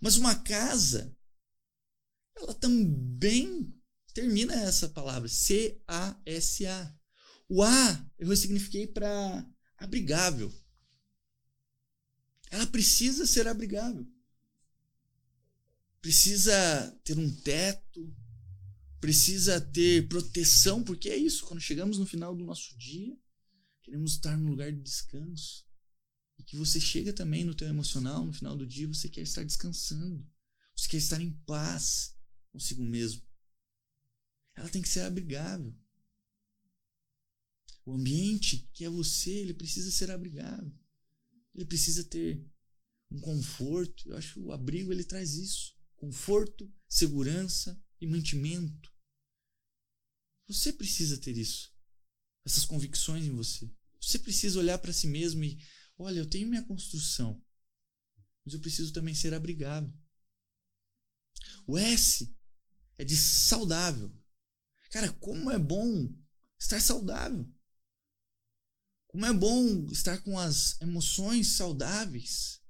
[0.00, 1.16] Mas uma casa,
[2.36, 3.72] ela também
[4.12, 6.98] termina essa palavra, C-A-S-A.
[7.48, 10.52] O A eu ressignifiquei para abrigável.
[12.50, 14.06] Ela precisa ser abrigável.
[16.00, 18.14] Precisa ter um teto,
[19.00, 23.18] precisa ter proteção, porque é isso, quando chegamos no final do nosso dia,
[23.82, 25.63] queremos estar num lugar de descanso.
[26.46, 30.26] Que você chega também no teu emocional, no final do dia, você quer estar descansando.
[30.76, 32.14] Você quer estar em paz
[32.50, 33.22] consigo mesmo.
[34.54, 35.74] Ela tem que ser abrigável.
[37.84, 40.72] O ambiente que é você, ele precisa ser abrigável.
[41.54, 42.44] Ele precisa ter
[43.10, 44.08] um conforto.
[44.08, 48.92] Eu acho que o abrigo ele traz isso: conforto, segurança e mantimento.
[50.46, 51.72] Você precisa ter isso.
[52.44, 53.70] Essas convicções em você.
[54.00, 55.58] Você precisa olhar para si mesmo e,
[55.98, 57.42] olha, eu tenho minha construção,
[58.44, 59.92] mas eu preciso também ser abrigável.
[61.66, 62.34] O S
[62.96, 64.12] é de saudável.
[64.90, 66.12] Cara, como é bom
[66.58, 67.50] estar saudável.
[69.08, 72.60] Como é bom estar com as emoções saudáveis.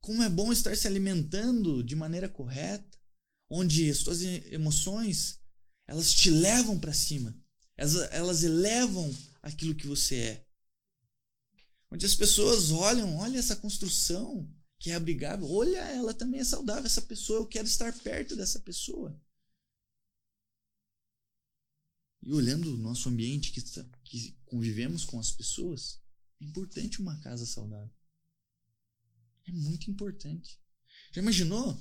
[0.00, 2.98] Como é bom estar se alimentando de maneira correta,
[3.50, 5.40] onde as suas emoções
[5.86, 7.36] elas te levam para cima.
[7.76, 9.10] Elas, elas elevam
[9.42, 10.47] aquilo que você é.
[11.90, 14.48] Onde as pessoas olham, olha essa construção
[14.78, 18.60] que é abrigável, olha ela também é saudável, essa pessoa, eu quero estar perto dessa
[18.60, 19.18] pessoa.
[22.22, 23.62] E olhando o nosso ambiente que,
[24.04, 26.00] que convivemos com as pessoas,
[26.40, 27.90] é importante uma casa saudável.
[29.46, 30.60] É muito importante.
[31.12, 31.80] Já imaginou?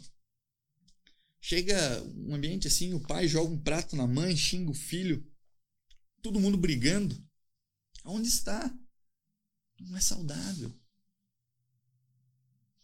[1.39, 5.25] Chega um ambiente assim, o pai joga um prato na mãe, xinga o filho,
[6.21, 7.21] todo mundo brigando.
[8.03, 8.73] Aonde está?
[9.79, 10.73] Não é saudável.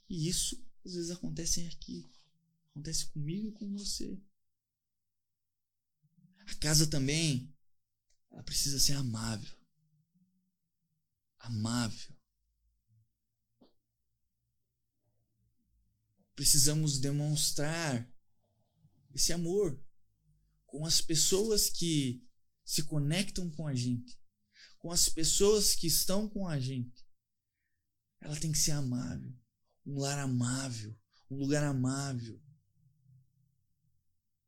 [0.09, 2.11] E isso às vezes acontece aqui.
[2.71, 4.21] Acontece comigo e com você.
[6.47, 7.53] A casa também,
[8.31, 9.57] ela precisa ser amável.
[11.39, 12.13] Amável.
[16.35, 18.11] precisamos demonstrar
[19.13, 19.79] esse amor
[20.65, 22.27] com as pessoas que
[22.65, 24.19] se conectam com a gente,
[24.83, 27.07] com as pessoas que estão com a gente.
[28.19, 29.33] Ela tem que ser amável,
[29.85, 30.93] um lar amável,
[31.31, 32.37] um lugar amável,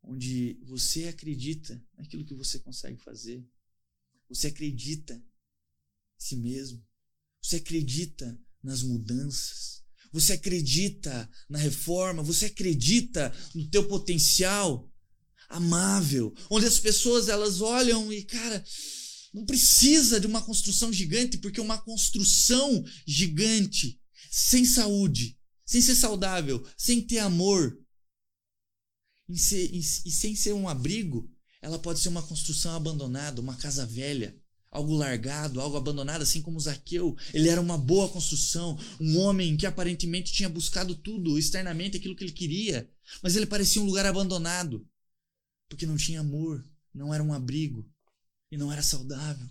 [0.04, 3.48] onde você acredita naquilo que você consegue fazer,
[4.28, 5.24] você acredita em
[6.17, 6.86] si mesmo,
[7.41, 14.91] você acredita nas mudanças, você acredita na reforma, você acredita no teu potencial
[15.48, 18.62] amável, onde as pessoas elas olham e cara,
[19.36, 24.00] não precisa de uma construção gigante, porque uma construção gigante
[24.32, 27.78] sem saúde, sem ser saudável, sem ter amor,
[29.28, 31.30] e, sem ser um abrigo,
[31.62, 34.39] ela pode ser uma construção abandonada, uma casa velha,
[34.71, 37.17] algo largado, algo abandonado, assim como Zaqueu.
[37.34, 42.24] Ele era uma boa construção, um homem que aparentemente tinha buscado tudo externamente, aquilo que
[42.24, 42.89] ele queria,
[43.21, 44.88] mas ele parecia um lugar abandonado,
[45.67, 47.86] porque não tinha amor, não era um abrigo
[48.56, 49.50] e não era saudável.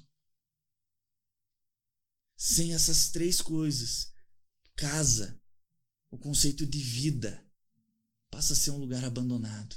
[2.35, 4.15] Sem essas três coisas,
[4.75, 5.39] casa,
[6.11, 7.47] o conceito de vida,
[8.31, 9.77] passa a ser um lugar abandonado.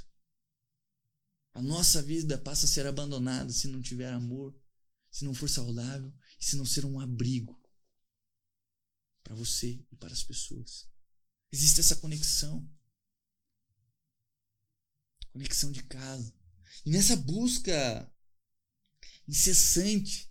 [1.52, 4.58] A nossa vida passa a ser abandonada se não tiver amor,
[5.10, 6.10] se não for saudável
[6.40, 7.62] e se não ser um abrigo
[9.22, 10.88] para você e para as pessoas.
[11.52, 12.66] Existe essa conexão.
[15.32, 16.34] Conexão de casa.
[16.86, 18.10] E nessa busca
[19.28, 20.28] incessante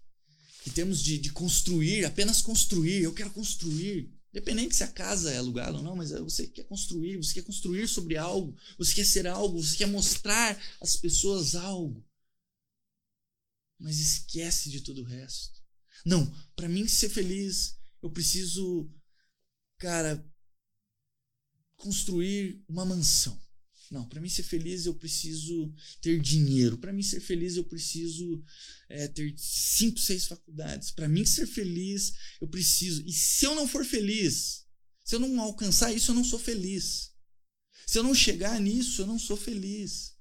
[0.63, 5.37] que temos de, de construir, apenas construir, eu quero construir, Independente se a casa é
[5.37, 9.25] alugada ou não, mas você quer construir, você quer construir sobre algo, você quer ser
[9.25, 12.05] algo, você quer mostrar às pessoas algo.
[13.79, 15.59] Mas esquece de todo o resto.
[16.05, 18.87] Não, para mim ser feliz, eu preciso,
[19.79, 20.23] cara,
[21.75, 23.41] construir uma mansão.
[23.89, 26.77] Não, para mim ser feliz eu preciso ter dinheiro.
[26.77, 28.43] Para mim ser feliz eu preciso
[28.89, 30.91] é, ter cinco, seis faculdades.
[30.91, 33.03] Para mim ser feliz eu preciso.
[33.05, 34.65] E se eu não for feliz,
[35.03, 37.11] se eu não alcançar isso, eu não sou feliz.
[37.85, 40.17] Se eu não chegar nisso, eu não sou feliz.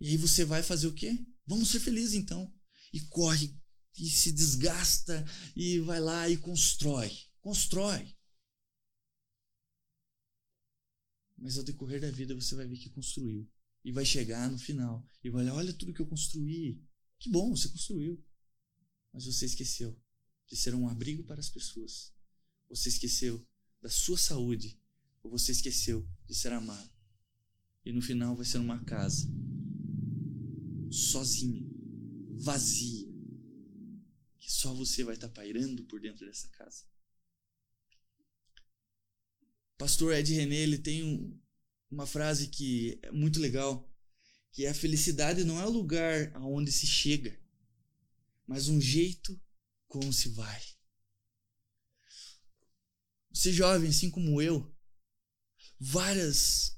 [0.00, 1.18] E aí você vai fazer o quê?
[1.46, 2.50] Vamos ser felizes então.
[2.92, 3.54] E corre,
[3.98, 7.10] e se desgasta, e vai lá e constrói.
[7.40, 8.15] Constrói.
[11.36, 13.48] Mas ao decorrer da vida você vai ver que construiu.
[13.84, 16.82] E vai chegar no final e vai olhar: olha tudo que eu construí.
[17.18, 18.22] Que bom, você construiu.
[19.12, 19.98] Mas você esqueceu
[20.46, 22.12] de ser um abrigo para as pessoas.
[22.68, 23.46] Você esqueceu
[23.80, 24.80] da sua saúde.
[25.22, 26.90] Ou você esqueceu de ser amado.
[27.84, 29.28] E no final vai ser uma casa
[30.90, 31.68] sozinha,
[32.34, 33.06] vazia,
[34.38, 36.84] que só você vai estar pairando por dentro dessa casa.
[39.78, 41.38] Pastor Ed René, ele tem um,
[41.90, 43.88] uma frase que é muito legal,
[44.52, 47.38] que é a felicidade não é o lugar aonde se chega,
[48.46, 49.38] mas um jeito
[49.86, 50.62] como se vai.
[53.32, 54.74] Você jovem, assim como eu,
[55.78, 56.74] várias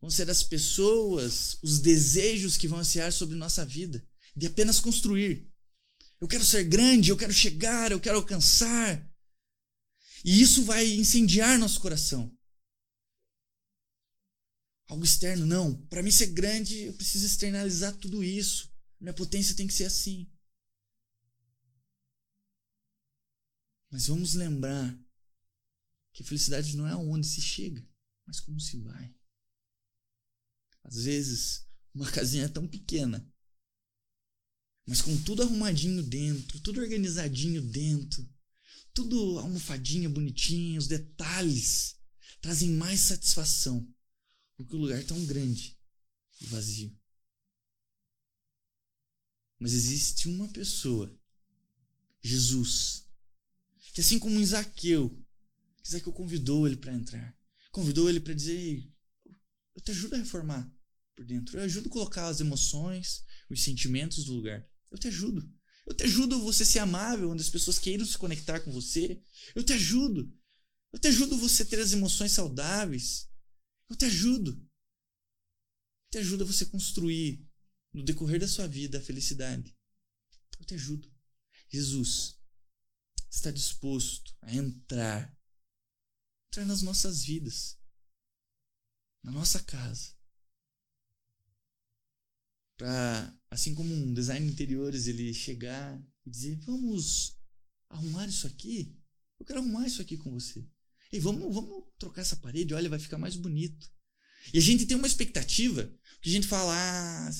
[0.00, 5.50] vão ser as pessoas, os desejos que vão ansiar sobre nossa vida, de apenas construir.
[6.20, 9.13] Eu quero ser grande, eu quero chegar, eu quero alcançar.
[10.24, 12.34] E isso vai incendiar nosso coração.
[14.88, 15.86] Algo externo, não.
[15.86, 18.72] Para mim ser grande, eu preciso externalizar tudo isso.
[18.98, 20.30] Minha potência tem que ser assim.
[23.90, 24.98] Mas vamos lembrar
[26.12, 27.86] que a felicidade não é onde se chega,
[28.26, 29.14] mas como se vai.
[30.82, 33.26] Às vezes, uma casinha é tão pequena,
[34.86, 38.28] mas com tudo arrumadinho dentro, tudo organizadinho dentro,
[38.94, 41.96] tudo almofadinha, bonitinha, os detalhes
[42.40, 43.86] trazem mais satisfação
[44.56, 45.76] do que o lugar tão grande
[46.40, 46.96] e vazio.
[49.58, 51.12] Mas existe uma pessoa,
[52.22, 53.06] Jesus,
[53.92, 57.36] que assim como que Isaqueu convidou ele para entrar,
[57.72, 58.88] convidou ele para dizer:
[59.74, 60.72] Eu te ajudo a reformar
[61.16, 65.50] por dentro, eu ajudo a colocar as emoções, os sentimentos do lugar, eu te ajudo.
[65.86, 69.22] Eu te ajudo você ser amável, onde as pessoas queiram se conectar com você.
[69.54, 70.32] Eu te ajudo.
[70.92, 73.28] Eu te ajudo você ter as emoções saudáveis.
[73.90, 74.52] Eu te ajudo.
[74.52, 77.46] Eu te ajudo a você construir
[77.92, 79.76] no decorrer da sua vida a felicidade.
[80.58, 81.12] Eu te ajudo.
[81.68, 82.38] Jesus
[83.30, 85.36] está disposto a entrar,
[86.46, 87.78] entrar nas nossas vidas,
[89.22, 90.16] na nossa casa,
[92.76, 97.38] para assim como um design de interiores ele chegar e dizer vamos
[97.88, 98.96] arrumar isso aqui
[99.38, 100.66] Eu quero arrumar isso aqui com você.
[101.12, 103.88] E vamos, vamos trocar essa parede, olha, vai ficar mais bonito.
[104.52, 107.30] E a gente tem uma expectativa que a gente fala, ah,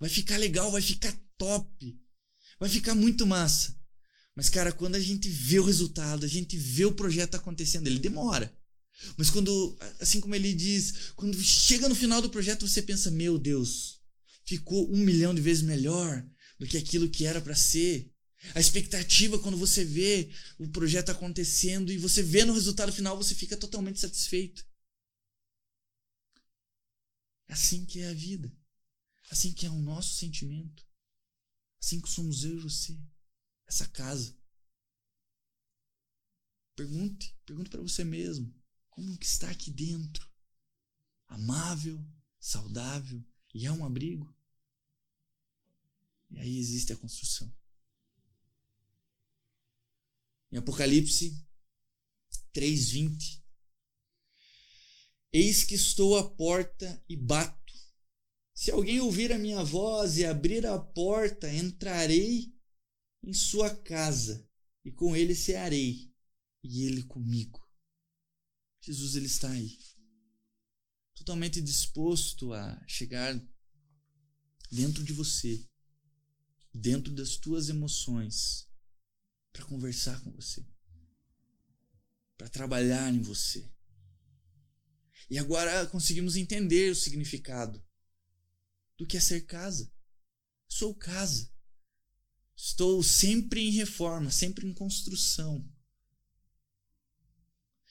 [0.00, 2.00] vai ficar legal, vai ficar top,
[2.58, 3.78] vai ficar muito massa.
[4.34, 8.00] Mas, cara, quando a gente vê o resultado, a gente vê o projeto acontecendo, ele
[8.00, 8.52] demora.
[9.16, 13.38] Mas quando, assim como ele diz, quando chega no final do projeto, você pensa, meu
[13.38, 14.00] Deus,
[14.44, 16.26] ficou um milhão de vezes melhor
[16.58, 18.12] do que aquilo que era para ser.
[18.54, 23.34] A expectativa quando você vê o projeto acontecendo e você vê no resultado final, você
[23.34, 24.66] fica totalmente satisfeito.
[27.48, 28.54] É assim que é a vida.
[29.30, 30.86] Assim que é o nosso sentimento.
[31.80, 32.98] Assim que somos eu e você.
[33.66, 34.36] Essa casa.
[36.76, 38.54] Pergunte, pergunte para você mesmo.
[38.90, 40.28] Como que está aqui dentro?
[41.28, 42.04] Amável,
[42.38, 43.24] saudável
[43.54, 44.33] e é um abrigo?
[46.34, 47.50] E aí existe a construção.
[50.52, 51.42] Em Apocalipse
[52.52, 53.42] 3:20
[55.32, 57.72] Eis que estou à porta e bato.
[58.54, 62.54] Se alguém ouvir a minha voz e abrir a porta, entrarei
[63.20, 64.48] em sua casa
[64.84, 66.12] e com ele cearei
[66.62, 67.60] e ele comigo.
[68.80, 69.78] Jesus ele está aí,
[71.14, 73.34] totalmente disposto a chegar
[74.70, 75.66] dentro de você,
[76.74, 78.68] dentro das tuas emoções,
[79.52, 80.66] para conversar com você,
[82.36, 83.72] para trabalhar em você.
[85.30, 87.82] E agora conseguimos entender o significado
[88.98, 89.90] do que é ser casa.
[90.68, 91.52] Sou casa.
[92.56, 95.66] Estou sempre em reforma, sempre em construção.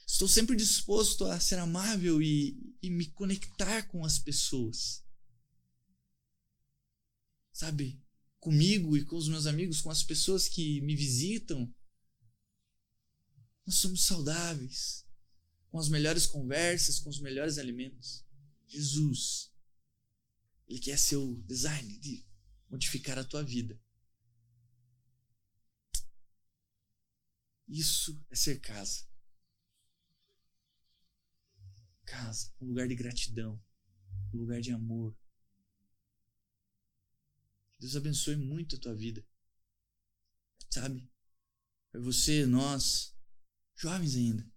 [0.06, 5.04] Estou sempre disposto a ser amável e, e me conectar com as pessoas.
[7.52, 8.04] Sabe?
[8.44, 11.74] Comigo e com os meus amigos, com as pessoas que me visitam.
[13.66, 15.08] Nós somos saudáveis,
[15.72, 18.26] com as melhores conversas, com os melhores alimentos.
[18.68, 19.50] Jesus,
[20.68, 22.28] Ele quer seu design de
[22.70, 23.82] modificar a tua vida.
[27.66, 29.08] Isso é ser casa.
[32.04, 33.64] Casa, um lugar de gratidão,
[34.34, 35.18] um lugar de amor.
[37.84, 39.28] Deus abençoe muito a tua vida.
[40.70, 41.06] Sabe?
[41.94, 43.14] Você, nós,
[43.76, 44.50] jovens ainda.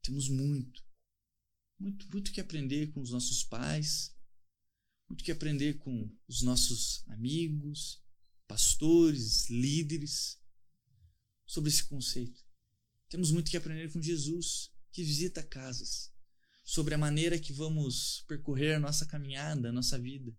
[0.00, 0.82] Temos muito,
[1.78, 4.16] muito, muito que aprender com os nossos pais,
[5.06, 8.02] muito que aprender com os nossos amigos,
[8.48, 10.40] pastores, líderes,
[11.44, 12.42] sobre esse conceito.
[13.10, 16.10] Temos muito que aprender com Jesus, que visita casas,
[16.64, 20.34] sobre a maneira que vamos percorrer a nossa caminhada, a nossa vida.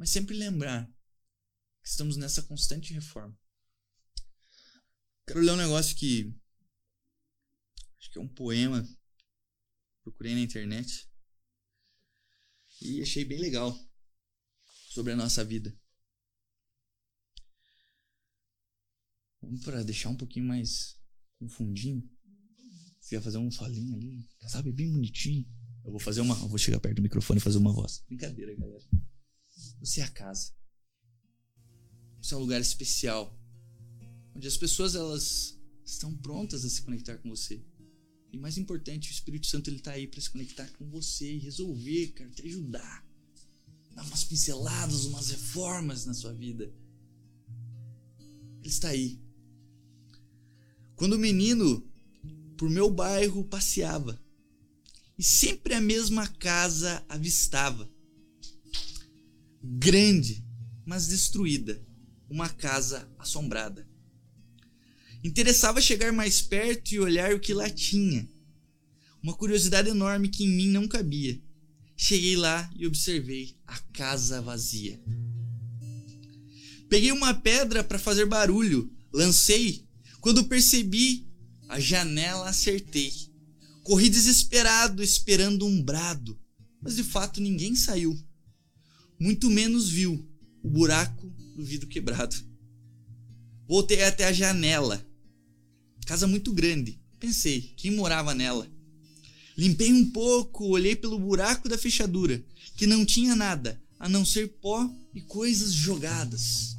[0.00, 0.90] Mas sempre lembrar
[1.82, 3.38] que estamos nessa constante reforma.
[5.26, 6.34] Quero ler um negócio que
[7.98, 8.82] acho que é um poema
[10.02, 11.06] procurei na internet
[12.80, 13.78] e achei bem legal
[14.88, 15.78] sobre a nossa vida.
[19.42, 20.98] Vamos para deixar um pouquinho mais
[21.38, 22.10] confundinho.
[22.98, 25.46] Você ia fazer um solinho ali, sabe, bem bonitinho.
[25.84, 28.02] Eu vou fazer uma, eu vou chegar perto do microfone e fazer uma voz.
[28.08, 29.09] Brincadeira, galera.
[29.80, 30.52] Você é a casa.
[32.20, 33.34] Você é um lugar especial,
[34.34, 37.64] onde as pessoas elas estão prontas a se conectar com você.
[38.32, 41.38] E mais importante, o Espírito Santo ele tá aí para se conectar com você e
[41.38, 43.04] resolver, cara, te ajudar.
[43.94, 46.72] Dar umas pinceladas, umas reformas na sua vida.
[48.60, 49.20] Ele está aí.
[50.94, 51.90] Quando o menino
[52.56, 54.22] por meu bairro passeava
[55.18, 57.90] e sempre a mesma casa avistava.
[59.62, 60.42] Grande,
[60.86, 61.80] mas destruída,
[62.28, 63.86] uma casa assombrada.
[65.22, 68.26] Interessava chegar mais perto e olhar o que lá tinha.
[69.22, 71.38] Uma curiosidade enorme que em mim não cabia.
[71.94, 74.98] Cheguei lá e observei a casa vazia.
[76.88, 79.86] Peguei uma pedra para fazer barulho, lancei.
[80.22, 81.28] Quando percebi,
[81.68, 83.12] a janela acertei.
[83.82, 86.40] Corri desesperado, esperando um brado,
[86.80, 88.18] mas de fato ninguém saiu.
[89.20, 90.26] Muito menos viu
[90.62, 92.34] o buraco do vidro quebrado.
[93.68, 95.06] Voltei até a janela
[96.10, 97.00] Casa muito grande.
[97.20, 98.68] Pensei, quem morava nela?
[99.56, 102.44] Limpei um pouco, olhei pelo buraco da fechadura,
[102.76, 106.76] que não tinha nada, a não ser pó e coisas jogadas.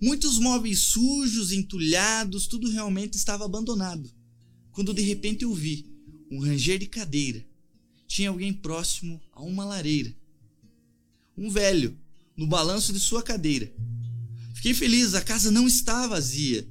[0.00, 4.10] Muitos móveis sujos, entulhados, tudo realmente estava abandonado.
[4.72, 5.84] Quando de repente eu vi
[6.30, 7.44] um ranger de cadeira.
[8.08, 10.16] Tinha alguém próximo a uma lareira.
[11.36, 11.98] Um velho,
[12.36, 13.72] no balanço de sua cadeira.
[14.54, 16.68] Fiquei feliz, a casa não estava vazia.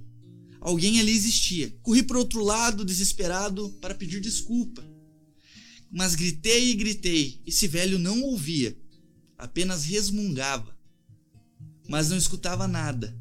[0.62, 1.76] alguém ali existia.
[1.82, 4.84] Corri para outro lado, desesperado, para pedir desculpa.
[5.92, 8.78] Mas gritei e gritei, esse velho não ouvia,
[9.36, 10.78] apenas resmungava,
[11.88, 13.18] mas não escutava nada.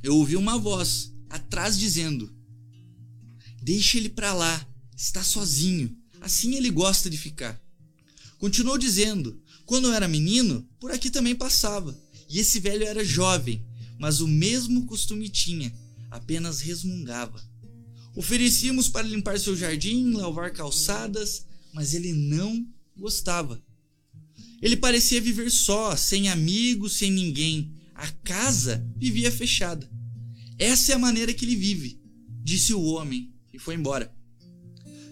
[0.00, 2.32] Eu ouvi uma voz atrás dizendo:
[3.60, 4.64] Deixa ele para lá,
[4.96, 7.60] está sozinho, assim ele gosta de ficar.
[8.38, 9.41] Continuou dizendo:
[9.72, 11.98] Quando eu era menino, por aqui também passava,
[12.28, 13.64] e esse velho era jovem,
[13.98, 15.72] mas o mesmo costume tinha,
[16.10, 17.42] apenas resmungava.
[18.14, 23.64] Oferecíamos para limpar seu jardim, lavar calçadas, mas ele não gostava.
[24.60, 27.72] Ele parecia viver só, sem amigos, sem ninguém.
[27.94, 29.90] A casa vivia fechada.
[30.58, 31.98] Essa é a maneira que ele vive,
[32.44, 34.14] disse o homem e foi embora.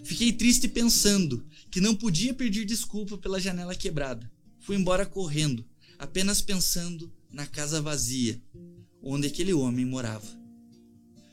[0.03, 4.29] Fiquei triste pensando que não podia pedir desculpa pela janela quebrada.
[4.61, 5.65] Fui embora correndo,
[5.97, 8.41] apenas pensando na casa vazia,
[9.01, 10.27] onde aquele homem morava.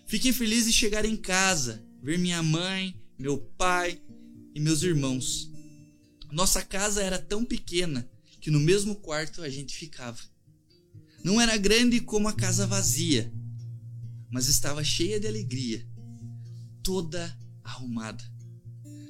[0.07, 4.01] Fiquei feliz de chegar em casa, ver minha mãe, meu pai
[4.55, 5.51] e meus irmãos.
[6.33, 8.09] Nossa casa era tão pequena
[8.41, 10.21] que no mesmo quarto a gente ficava.
[11.23, 13.31] Não era grande como a casa vazia,
[14.31, 15.87] mas estava cheia de alegria,
[16.83, 18.25] toda arrumada.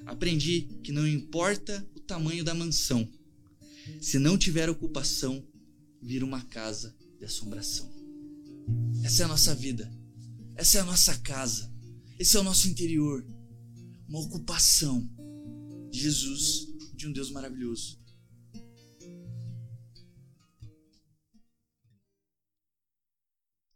[0.06, 3.08] Aprendi que não importa o tamanho da mansão,
[4.00, 5.46] se não tiver ocupação,
[6.00, 7.90] vira uma casa de assombração.
[9.04, 9.90] Essa é a nossa vida.
[10.54, 11.72] Essa é a nossa casa.
[12.18, 13.24] Esse é o nosso interior.
[14.08, 15.08] Uma ocupação
[15.90, 17.98] de Jesus, de um Deus maravilhoso.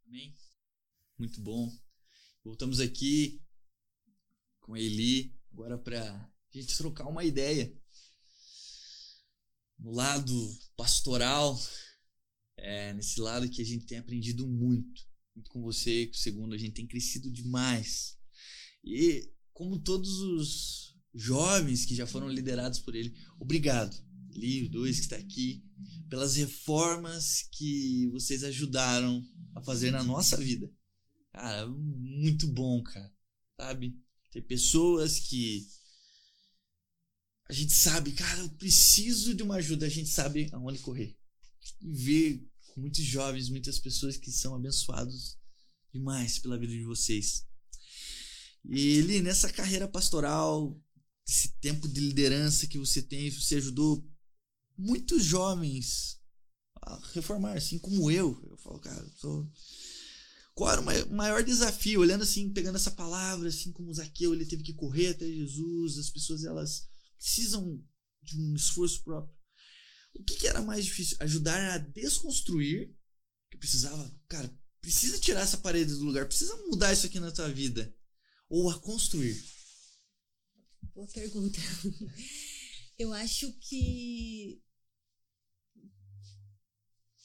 [0.07, 0.35] Amém?
[1.19, 1.73] Muito bom.
[2.45, 3.41] Voltamos aqui
[4.61, 7.73] com a Eli, agora para a gente trocar uma ideia.
[9.83, 11.61] No lado pastoral,
[12.57, 15.03] é, nesse lado que a gente tem aprendido muito
[15.35, 18.19] muito com você, com o segundo, a gente tem crescido demais.
[18.85, 23.97] E como todos os jovens que já foram liderados por ele, obrigado,
[24.31, 25.65] Lio, dois que está aqui,
[26.09, 29.23] pelas reformas que vocês ajudaram
[29.55, 30.71] a fazer na nossa vida.
[31.33, 33.13] Cara, muito bom, cara.
[33.57, 33.97] Sabe?
[34.31, 35.67] Ter pessoas que
[37.53, 41.15] a gente sabe, cara, eu preciso de uma ajuda, a gente sabe aonde correr.
[41.83, 45.37] E ver muitos jovens, muitas pessoas que são abençoados
[45.93, 47.45] demais pela vida de vocês.
[48.65, 50.81] E ele, nessa carreira pastoral,
[51.29, 54.03] esse tempo de liderança que você tem, você ajudou
[54.79, 56.19] muitos jovens
[56.81, 58.43] a reformar, assim como eu.
[58.51, 59.47] Eu falo, cara, sou...
[60.55, 62.01] qual era o maior desafio?
[62.01, 66.09] Olhando assim, pegando essa palavra, assim como Zaqueu, ele teve que correr até Jesus, as
[66.09, 66.91] pessoas elas
[67.23, 67.81] precisam
[68.21, 69.35] de um esforço próprio.
[70.15, 71.17] O que, que era mais difícil?
[71.21, 72.93] Ajudar a desconstruir,
[73.51, 77.49] que precisava, cara, precisa tirar essa parede do lugar, precisa mudar isso aqui na tua
[77.49, 77.95] vida.
[78.49, 79.43] Ou a construir?
[80.95, 81.59] Boa pergunta.
[82.99, 84.61] Eu acho que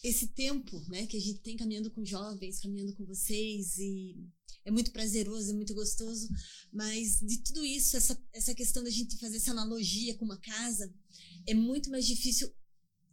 [0.04, 4.16] esse tempo, né, que a gente tem caminhando com jovens, caminhando com vocês e
[4.64, 6.28] é muito prazeroso, é muito gostoso,
[6.72, 10.94] mas de tudo isso, essa, essa questão da gente fazer essa analogia com uma casa,
[11.48, 12.54] é muito mais difícil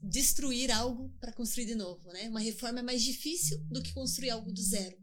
[0.03, 2.29] destruir algo para construir de novo, né?
[2.29, 4.97] Uma reforma é mais difícil do que construir algo do zero.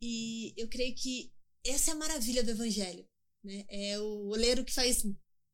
[0.00, 1.32] E eu creio que
[1.64, 3.06] essa é a maravilha do evangelho,
[3.42, 3.64] né?
[3.68, 5.02] É o oleiro que faz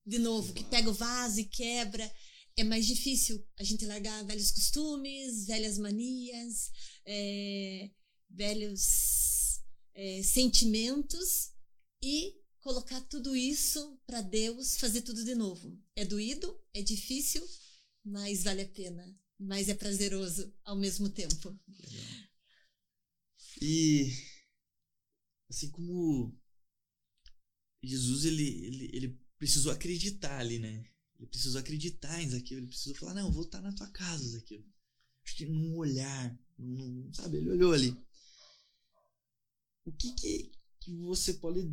[0.05, 2.11] de novo, que pega o vaso e quebra.
[2.59, 6.73] É mais difícil a gente largar velhos costumes, velhas manias,
[7.07, 7.89] é,
[8.29, 9.61] velhos
[9.95, 11.53] é, sentimentos
[12.03, 15.81] e colocar tudo isso para Deus fazer tudo de novo.
[15.95, 17.47] É doído, é difícil,
[18.05, 21.57] mais vale a pena, mais é prazeroso ao mesmo tempo.
[23.63, 24.11] E
[25.49, 26.37] assim como
[27.85, 30.85] Jesus ele, ele, ele precisou acreditar ali, né?
[31.19, 34.29] Ele precisou acreditar em Zaqueu, ele precisou falar, não, eu vou estar na tua casa,
[34.29, 34.65] Zaqueu.
[35.25, 37.97] Acho que num olhar, num, sabe, ele olhou ali.
[39.85, 41.69] O que que, que você pode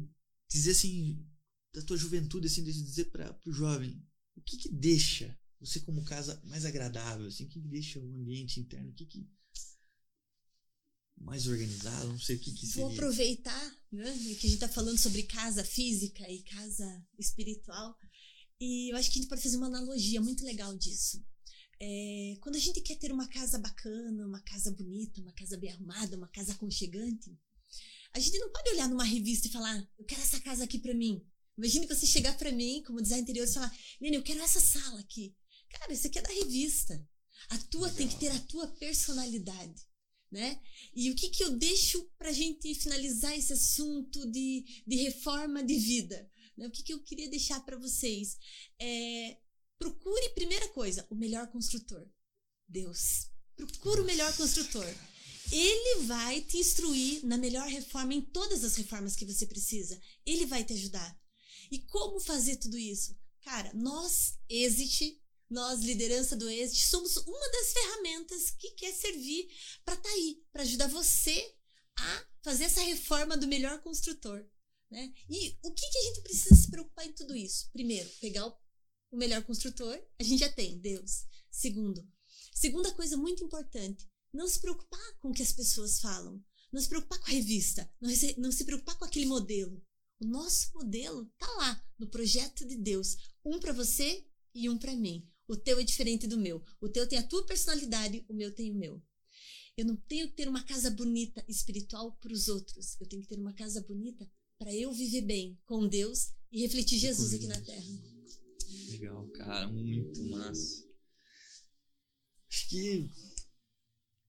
[0.49, 1.25] dizer assim,
[1.73, 4.01] da tua juventude, assim, dizer para o jovem,
[4.35, 8.59] o que que deixa você como casa mais agradável, assim, o que, deixa o ambiente
[8.59, 9.27] interno, o que, que
[11.17, 12.83] mais organizado, não sei o que, que seria.
[12.83, 17.97] Vou aproveitar, né, que a gente está falando sobre casa física e casa espiritual,
[18.59, 21.23] e eu acho que a gente pode fazer uma analogia muito legal disso.
[21.79, 25.71] É, quando a gente quer ter uma casa bacana, uma casa bonita, uma casa bem
[25.71, 27.37] arrumada, uma casa aconchegante,
[28.13, 30.93] a gente não pode olhar numa revista e falar, eu quero essa casa aqui para
[30.93, 31.21] mim.
[31.57, 34.99] Imagine você chegar para mim, como design interior, e falar, Nene, eu quero essa sala
[35.01, 35.35] aqui.
[35.69, 37.05] Cara, isso aqui é da revista.
[37.49, 37.97] A tua Legal.
[37.97, 39.81] tem que ter a tua personalidade.
[40.31, 40.59] né?
[40.93, 45.63] E o que, que eu deixo para a gente finalizar esse assunto de, de reforma
[45.63, 46.29] de vida?
[46.57, 46.67] Né?
[46.67, 48.37] O que, que eu queria deixar para vocês?
[48.79, 49.37] É,
[49.77, 52.07] procure, primeira coisa, o melhor construtor.
[52.67, 53.29] Deus.
[53.55, 54.87] Procura o melhor construtor.
[55.51, 59.99] Ele vai te instruir na melhor reforma, em todas as reformas que você precisa.
[60.25, 61.19] Ele vai te ajudar.
[61.71, 63.15] E como fazer tudo isso?
[63.41, 69.47] Cara, nós, Exit, nós, liderança do Exit, somos uma das ferramentas que quer servir
[69.83, 71.55] para estar tá aí, para ajudar você
[71.97, 74.43] a fazer essa reforma do melhor construtor.
[74.89, 75.13] Né?
[75.29, 77.69] E o que, que a gente precisa se preocupar em tudo isso?
[77.71, 81.25] Primeiro, pegar o, melhor construtor, a gente já tem, Deus.
[81.49, 82.05] Segundo,
[82.53, 86.89] segunda coisa muito importante, não se preocupar com o que as pessoas falam, não se
[86.89, 89.81] preocupar com a revista, não se, não se preocupar com aquele modelo.
[90.19, 94.95] O nosso modelo tá lá no projeto de Deus, um para você e um para
[94.95, 95.25] mim.
[95.47, 96.63] O teu é diferente do meu.
[96.81, 99.01] O teu tem a tua personalidade, o meu tem o meu.
[99.77, 102.99] Eu não tenho que ter uma casa bonita espiritual para os outros.
[102.99, 106.99] Eu tenho que ter uma casa bonita para eu viver bem com Deus e refletir
[106.99, 107.85] Jesus aqui na terra.
[108.89, 110.85] Legal, cara, muito massa.
[112.49, 113.09] Acho que,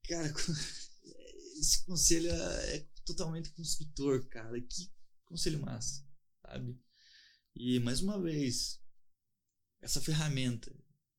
[0.08, 0.32] cara,
[1.60, 4.60] esse conselho é totalmente construtor, cara.
[4.60, 4.90] Que
[5.24, 6.04] conselho massa,
[6.42, 6.78] sabe?
[7.54, 8.80] E mais uma vez,
[9.80, 10.74] essa ferramenta.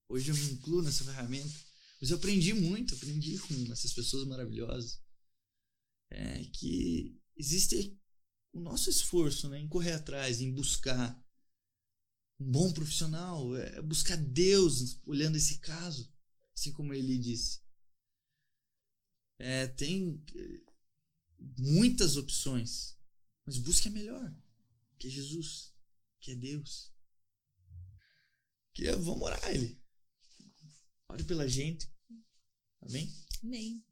[0.09, 1.53] Hoje eu me incluo nessa ferramenta,
[1.99, 5.01] mas eu aprendi muito, aprendi com essas pessoas maravilhosas.
[6.09, 7.99] É que existe
[8.57, 11.15] o nosso esforço né, em correr atrás, em buscar
[12.39, 16.11] um bom profissional, é buscar Deus olhando esse caso,
[16.53, 17.61] assim como ele disse.
[19.39, 20.61] É, tem eh,
[21.59, 22.97] muitas opções,
[23.45, 24.35] mas busque a melhor,
[24.97, 25.71] que é Jesus,
[26.19, 26.91] que é Deus.
[28.73, 29.79] Que é, vamos orar ele.
[31.09, 31.87] Ore pela gente.
[32.81, 33.13] Amém?
[33.43, 33.85] Amém.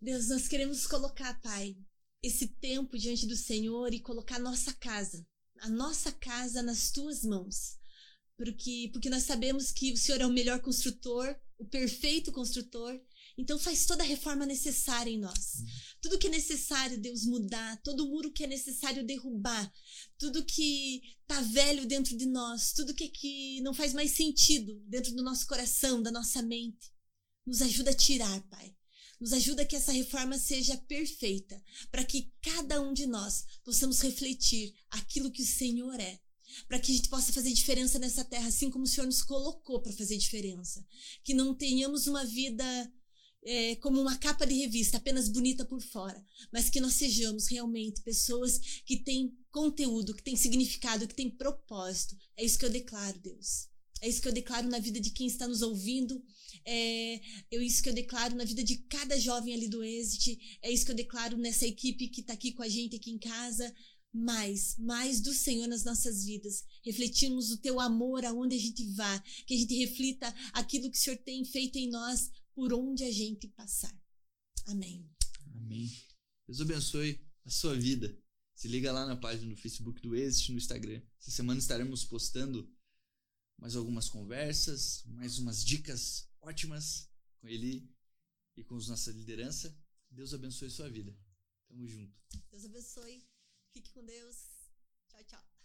[0.00, 1.76] Deus, nós queremos colocar, Pai,
[2.22, 5.26] esse tempo diante do Senhor e colocar a nossa casa,
[5.60, 7.78] a nossa casa nas tuas mãos.
[8.36, 12.98] Porque, porque nós sabemos que o Senhor é o melhor construtor, o perfeito construtor.
[13.36, 15.62] Então faz toda a reforma necessária em nós.
[16.00, 19.70] Tudo que é necessário Deus mudar, todo muro que é necessário derrubar,
[20.18, 25.14] tudo que tá velho dentro de nós, tudo que, que não faz mais sentido dentro
[25.14, 26.90] do nosso coração, da nossa mente.
[27.46, 28.74] Nos ajuda a tirar, Pai.
[29.20, 34.74] Nos ajuda que essa reforma seja perfeita, para que cada um de nós possamos refletir
[34.90, 36.18] aquilo que o Senhor é,
[36.66, 39.80] para que a gente possa fazer diferença nessa terra, assim como o Senhor nos colocou
[39.80, 40.84] para fazer diferença.
[41.22, 42.92] Que não tenhamos uma vida
[43.42, 48.02] é, como uma capa de revista, apenas bonita por fora, mas que nós sejamos realmente
[48.02, 52.16] pessoas que têm conteúdo, que têm significado, que têm propósito.
[52.36, 53.68] É isso que eu declaro, Deus.
[54.02, 56.22] É isso que eu declaro na vida de quem está nos ouvindo.
[56.64, 57.14] É,
[57.50, 60.58] é isso que eu declaro na vida de cada jovem ali do Exit.
[60.62, 63.18] É isso que eu declaro nessa equipe que está aqui com a gente aqui em
[63.18, 63.74] casa.
[64.12, 66.64] Mais, mais do Senhor nas nossas vidas.
[66.84, 69.18] Refletirmos o teu amor aonde a gente vá.
[69.46, 73.12] Que a gente reflita aquilo que o Senhor tem feito em nós por onde a
[73.12, 73.94] gente passar.
[74.66, 75.08] Amém.
[75.54, 75.90] Amém.
[76.46, 78.16] Deus abençoe a sua vida.
[78.54, 81.00] Se liga lá na página do Facebook do Exit no Instagram.
[81.20, 82.70] Essa semana estaremos postando
[83.58, 87.08] mais algumas conversas, mais umas dicas ótimas
[87.40, 87.88] com ele
[88.56, 89.76] e com nossa liderança.
[90.10, 91.16] Deus abençoe sua vida.
[91.68, 92.16] Tamo junto.
[92.50, 93.26] Deus abençoe.
[93.70, 94.36] Fique com Deus.
[95.08, 95.59] Tchau, tchau.